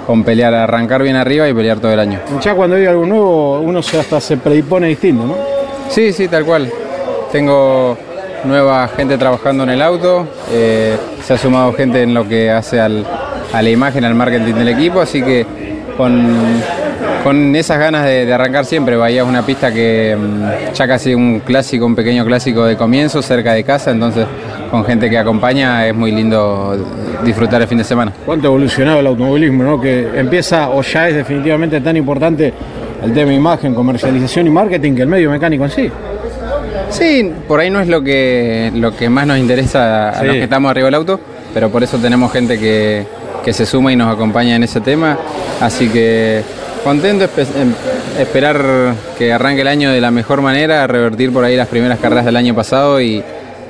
con 0.07 0.23
pelear, 0.23 0.55
arrancar 0.55 1.03
bien 1.03 1.17
arriba 1.17 1.49
y 1.49 1.53
pelear 1.53 1.81
todo 1.81 1.93
el 1.93 1.99
año. 1.99 2.21
Ya 2.41 2.55
cuando 2.55 2.77
hay 2.77 2.87
algo 2.87 3.05
nuevo, 3.05 3.59
uno 3.59 3.83
se 3.83 3.99
hasta 3.99 4.21
se 4.21 4.37
predispone 4.37 4.87
distinto, 4.87 5.27
¿no? 5.27 5.35
Sí, 5.89 6.13
sí, 6.13 6.29
tal 6.29 6.45
cual. 6.45 6.71
Tengo 7.33 7.99
nueva 8.45 8.87
gente 8.97 9.19
trabajando 9.19 9.65
en 9.65 9.71
el 9.71 9.83
auto, 9.83 10.25
eh, 10.53 10.97
se 11.25 11.33
ha 11.35 11.39
sumado 11.39 11.73
gente 11.73 12.05
en 12.05 12.15
lo 12.15 12.29
que 12.29 12.49
hace 12.49 12.79
al- 12.81 13.05
a 13.53 13.61
la 13.61 13.71
imagen, 13.71 14.05
al 14.05 14.15
marketing 14.15 14.55
del 14.55 14.69
equipo, 14.69 15.01
así 15.01 15.21
que 15.21 15.45
con, 15.97 16.63
con 17.23 17.55
esas 17.57 17.79
ganas 17.79 18.05
de, 18.05 18.27
de 18.27 18.33
arrancar 18.33 18.65
siempre. 18.65 18.97
Bahía 18.97 19.23
es 19.23 19.29
una 19.29 19.45
pista 19.45 19.73
que 19.73 20.17
mm, 20.17 20.75
ya 20.75 20.87
casi 20.87 21.15
un 21.15 21.41
clásico, 21.41 21.87
un 21.87 21.95
pequeño 21.95 22.25
clásico 22.25 22.65
de 22.65 22.77
comienzo, 22.77 23.23
cerca 23.23 23.53
de 23.53 23.65
casa, 23.65 23.91
entonces 23.91 24.27
con 24.71 24.85
gente 24.85 25.11
que 25.11 25.19
acompaña 25.19 25.87
es 25.87 25.95
muy 25.95 26.13
lindo 26.13 26.77
disfrutar 27.25 27.61
el 27.61 27.69
fin 27.69 27.79
de 27.79 27.85
semana. 27.85 28.13
Cuánto 28.25 28.49
ha 28.49 28.51
evolucionado 28.51 29.01
el 29.01 29.07
automovilismo, 29.07 29.65
¿no? 29.65 29.81
Que 29.81 30.09
empieza 30.15 30.71
o 30.71 30.83
ya 30.83 31.09
es 31.09 31.17
definitivamente 31.17 31.81
tan 31.81 31.97
importante 31.97 32.53
el 33.03 33.13
tema 33.13 33.33
imagen, 33.33 33.75
comercialización 33.75 34.47
y 34.47 34.51
marketing 34.51 34.95
que 34.95 35.03
el 35.03 35.09
medio 35.09 35.31
mecánico 35.31 35.65
en 35.65 35.71
sí. 35.71 35.91
Sí, 36.91 37.33
por 37.47 37.61
ahí 37.61 37.71
no 37.71 37.81
es 37.81 37.89
lo 37.89 38.03
que, 38.03 38.71
lo 38.75 38.97
que 38.97 39.09
más 39.09 39.27
nos 39.27 39.39
interesa 39.39 40.11
a 40.11 40.25
los 40.25 40.35
que 40.35 40.45
estamos 40.45 40.71
arriba 40.71 40.87
del 40.87 40.95
auto, 40.95 41.21
pero 41.55 41.71
por 41.71 41.83
eso 41.83 41.99
tenemos 41.99 42.33
gente 42.33 42.59
que, 42.59 43.07
que 43.45 43.53
se 43.53 43.65
suma 43.65 43.93
y 43.93 43.97
nos 43.97 44.13
acompaña 44.13 44.57
en 44.57 44.65
ese 44.65 44.81
tema. 44.81 45.17
Así 45.61 45.89
que 45.89 46.43
contento, 46.83 47.25
em, 47.25 47.73
esperar 48.19 48.95
que 49.19 49.33
arranque 49.33 49.63
el 49.63 49.69
año 49.69 49.91
de 49.91 50.01
la 50.01 50.11
mejor 50.11 50.43
manera, 50.43 50.87
revertir 50.87 51.33
por 51.33 51.45
ahí 51.45 51.57
las 51.57 51.69
primeras 51.69 51.99
carreras 51.99 52.25
del 52.25 52.37
año 52.37 52.55
pasado 52.55 53.01
y 53.01 53.23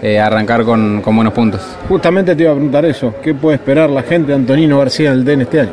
eh, 0.03 0.18
arrancar 0.18 0.64
con, 0.64 1.03
buenos 1.03 1.33
puntos. 1.33 1.61
Justamente 1.88 2.35
te 2.35 2.42
iba 2.42 2.53
a 2.53 2.55
preguntar 2.55 2.85
eso, 2.87 3.14
¿qué 3.23 3.35
puede 3.35 3.57
esperar 3.57 3.90
la 3.90 4.03
gente 4.03 4.29
de 4.29 4.35
Antonino 4.35 4.79
García 4.79 5.11
del 5.11 5.25
DEN 5.25 5.42
este 5.42 5.61
año? 5.61 5.73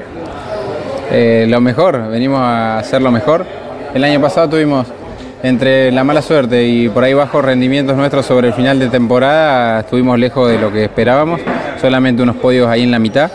Eh, 1.11 1.45
lo 1.47 1.61
mejor, 1.61 2.09
venimos 2.09 2.39
a 2.39 2.79
hacer 2.79 3.01
lo 3.01 3.11
mejor. 3.11 3.45
El 3.93 4.03
año 4.03 4.19
pasado 4.19 4.49
tuvimos 4.49 4.85
entre 5.43 5.91
la 5.91 6.03
mala 6.03 6.21
suerte 6.21 6.65
y 6.65 6.89
por 6.89 7.03
ahí 7.03 7.13
bajos 7.13 7.45
rendimientos 7.45 7.95
nuestros 7.95 8.25
sobre 8.25 8.47
el 8.47 8.53
final 8.53 8.79
de 8.79 8.89
temporada, 8.89 9.81
estuvimos 9.81 10.19
lejos 10.19 10.49
de 10.49 10.57
lo 10.57 10.73
que 10.73 10.83
esperábamos, 10.83 11.39
solamente 11.79 12.21
unos 12.21 12.35
podios 12.35 12.67
ahí 12.67 12.83
en 12.83 12.91
la 12.91 12.99
mitad. 12.99 13.31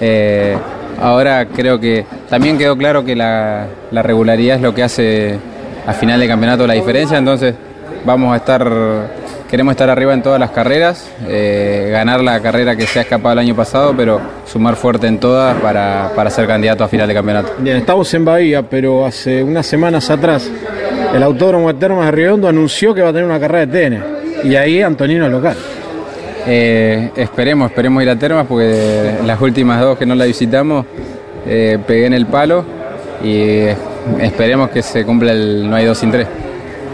Eh, 0.00 0.56
ahora 1.00 1.46
creo 1.46 1.78
que 1.80 2.04
también 2.28 2.58
quedó 2.58 2.76
claro 2.76 3.04
que 3.04 3.16
la, 3.16 3.66
regularidad 3.92 4.56
es 4.56 4.62
lo 4.62 4.74
que 4.74 4.82
hace 4.82 5.38
a 5.86 5.92
final 5.92 6.20
de 6.20 6.28
campeonato 6.28 6.66
la 6.66 6.74
diferencia, 6.74 7.18
entonces 7.18 7.54
vamos 8.04 8.32
a 8.32 8.36
estar, 8.36 8.70
queremos 9.48 9.72
estar 9.72 9.88
arriba 9.88 10.14
en 10.14 10.22
todas 10.22 10.40
las 10.40 10.50
carreras, 10.50 11.08
eh, 11.28 11.88
ganar 11.92 12.22
la 12.22 12.40
carrera 12.40 12.76
que 12.76 12.86
se 12.86 12.98
ha 12.98 13.02
escapado 13.02 13.34
el 13.34 13.38
año 13.40 13.54
pasado, 13.54 13.94
pero 13.96 14.20
sumar 14.46 14.76
fuerte 14.76 15.06
en 15.06 15.18
todas 15.18 15.60
para, 15.60 16.10
para 16.14 16.30
ser 16.30 16.46
candidato 16.46 16.84
a 16.84 16.88
final 16.88 17.06
de 17.06 17.14
campeonato. 17.14 17.54
Bien, 17.58 17.76
estamos 17.76 18.12
en 18.14 18.24
Bahía, 18.24 18.62
pero 18.62 19.06
hace 19.06 19.42
unas 19.42 19.66
semanas 19.66 20.10
atrás 20.10 20.50
el 21.14 21.22
Autódromo 21.22 21.72
de 21.72 21.78
Termas 21.78 22.06
de 22.06 22.12
Riondo 22.12 22.48
anunció 22.48 22.94
que 22.94 23.02
va 23.02 23.10
a 23.10 23.12
tener 23.12 23.26
una 23.26 23.40
carrera 23.40 23.66
de 23.66 23.90
TN 23.90 24.16
y 24.44 24.56
ahí 24.56 24.82
Antonino 24.82 25.28
local. 25.28 25.56
Eh, 26.46 27.10
esperemos, 27.16 27.70
esperemos 27.70 28.02
ir 28.02 28.10
a 28.10 28.16
Termas 28.16 28.46
porque 28.46 29.14
las 29.24 29.40
últimas 29.40 29.80
dos 29.80 29.98
que 29.98 30.06
no 30.06 30.14
la 30.14 30.26
visitamos 30.26 30.86
eh, 31.46 31.78
pegué 31.86 32.06
en 32.06 32.14
el 32.14 32.26
palo 32.26 32.64
y 33.22 33.64
esperemos 34.20 34.70
que 34.70 34.82
se 34.82 35.04
cumpla 35.04 35.32
el 35.32 35.68
no 35.68 35.76
hay 35.76 35.84
dos 35.84 35.98
sin 35.98 36.10
tres. 36.10 36.28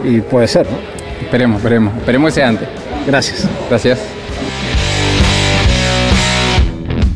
Y 0.05 0.21
puede 0.21 0.49
ser, 0.49 0.67
¿no? 0.71 0.79
Esperemos, 1.23 1.59
esperemos, 1.59 1.97
esperemos 1.97 2.29
que 2.31 2.35
sea 2.35 2.49
antes. 2.49 2.69
Gracias. 3.07 3.49
Gracias. 3.69 4.22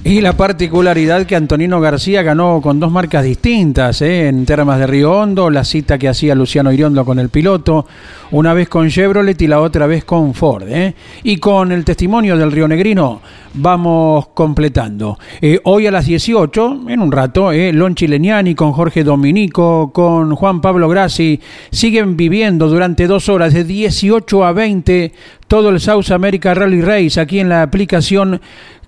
Y 0.09 0.21
la 0.21 0.35
particularidad 0.35 1.27
que 1.27 1.35
Antonino 1.35 1.81
García 1.81 2.23
ganó 2.23 2.61
con 2.63 2.79
dos 2.79 2.93
marcas 2.93 3.25
distintas, 3.25 4.01
¿eh? 4.03 4.29
en 4.29 4.47
Termas 4.47 4.79
de 4.79 4.87
Río 4.87 5.11
Hondo, 5.11 5.51
la 5.51 5.65
cita 5.65 5.99
que 5.99 6.07
hacía 6.07 6.37
Luciano 6.37 6.71
Iriondo 6.71 7.05
con 7.05 7.19
el 7.19 7.29
piloto, 7.29 7.87
una 8.31 8.55
vez 8.55 8.69
con 8.69 8.89
Chevrolet 8.89 9.43
y 9.43 9.49
la 9.49 9.61
otra 9.61 9.89
vez 9.89 10.05
con 10.05 10.33
Ford. 10.33 10.69
¿eh? 10.69 10.95
Y 11.25 11.39
con 11.39 11.73
el 11.73 11.85
testimonio 11.85 12.37
del 12.37 12.53
Río 12.53 12.69
Negrino 12.69 13.21
vamos 13.55 14.29
completando. 14.29 15.19
Eh, 15.41 15.59
hoy 15.65 15.89
a 15.89 15.91
las 15.91 16.07
18, 16.07 16.83
en 16.87 17.01
un 17.01 17.11
rato, 17.11 17.51
eh, 17.51 17.73
Lon 17.73 17.97
Chileniani 17.97 18.55
con 18.55 18.71
Jorge 18.75 19.03
Dominico, 19.03 19.91
con 19.93 20.37
Juan 20.37 20.61
Pablo 20.61 20.89
Grassi, 20.89 21.41
siguen 21.73 22.17
viviendo 22.17 22.69
durante 22.69 23.09
dos 23.09 23.29
horas 23.29 23.53
de 23.53 23.65
18 23.65 24.45
a 24.45 24.53
20 24.53 25.13
todo 25.49 25.71
el 25.71 25.81
South 25.81 26.13
America 26.13 26.55
Rally 26.55 26.81
Race 26.81 27.21
aquí 27.21 27.41
en 27.41 27.49
la 27.49 27.63
aplicación 27.63 28.41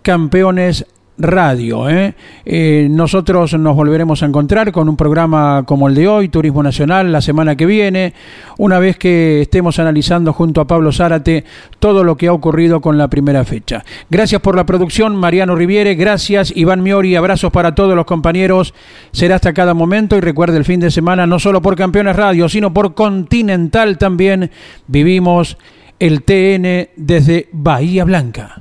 Campeones 0.02 0.87
Radio. 1.18 1.88
¿eh? 1.88 2.14
¿eh? 2.44 2.87
nosotros 2.90 3.54
nos 3.54 3.74
volveremos 3.74 4.22
a 4.22 4.26
encontrar 4.26 4.72
con 4.72 4.88
un 4.88 4.96
programa 4.96 5.64
como 5.66 5.88
el 5.88 5.94
de 5.94 6.07
hoy, 6.07 6.28
Turismo 6.28 6.62
Nacional, 6.62 7.11
la 7.11 7.20
semana 7.20 7.57
que 7.57 7.66
viene, 7.66 8.14
una 8.57 8.78
vez 8.78 8.96
que 8.96 9.42
estemos 9.42 9.78
analizando 9.78 10.33
junto 10.33 10.61
a 10.61 10.66
Pablo 10.66 10.92
Zárate 10.92 11.44
todo 11.78 12.04
lo 12.04 12.16
que 12.16 12.28
ha 12.28 12.33
ocurrido 12.33 12.81
con 12.81 12.96
la 12.98 13.09
primera 13.09 13.44
fecha. 13.44 13.85
Gracias 14.09 14.40
por 14.40 14.54
la 14.54 14.64
producción, 14.64 15.16
Mariano 15.16 15.57
Riviere, 15.57 15.96
gracias 15.96 16.52
Iván 16.57 16.83
Miori, 16.83 17.16
abrazos 17.16 17.52
para 17.52 17.74
todos 17.74 17.96
los 17.96 18.07
compañeros. 18.07 18.74
Será 19.11 19.37
hasta 19.37 19.52
cada 19.52 19.74
momento 19.74 20.16
y 20.16 20.20
recuerde 20.20 20.57
el 20.57 20.64
fin 20.64 20.81
de 20.81 20.90
semana, 20.90 21.26
no 21.26 21.38
solo 21.38 21.61
por 21.61 21.76
Campeones 21.76 22.16
Radio, 22.16 22.48
sino 22.48 22.72
por 22.72 22.94
Continental 22.94 23.98
también, 23.98 24.50
vivimos 24.87 25.59
el 25.98 26.22
TN 26.22 26.90
desde 26.96 27.48
Bahía 27.52 28.04
Blanca. 28.04 28.61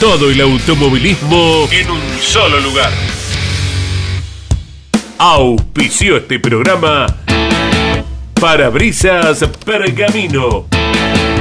todo 0.00 0.30
el 0.30 0.40
automovilismo 0.40 1.68
en 1.70 1.90
un 1.90 2.00
solo 2.20 2.60
lugar. 2.60 2.90
Auspició 5.18 6.18
este 6.18 6.38
programa 6.38 7.06
Parabrisas 8.38 9.42
Pergamino, 9.64 10.66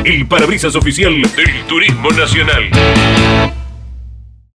el 0.05 0.25
parabrisas 0.27 0.75
oficial 0.75 1.13
del 1.21 1.65
Turismo 1.67 2.09
Nacional. 2.11 2.69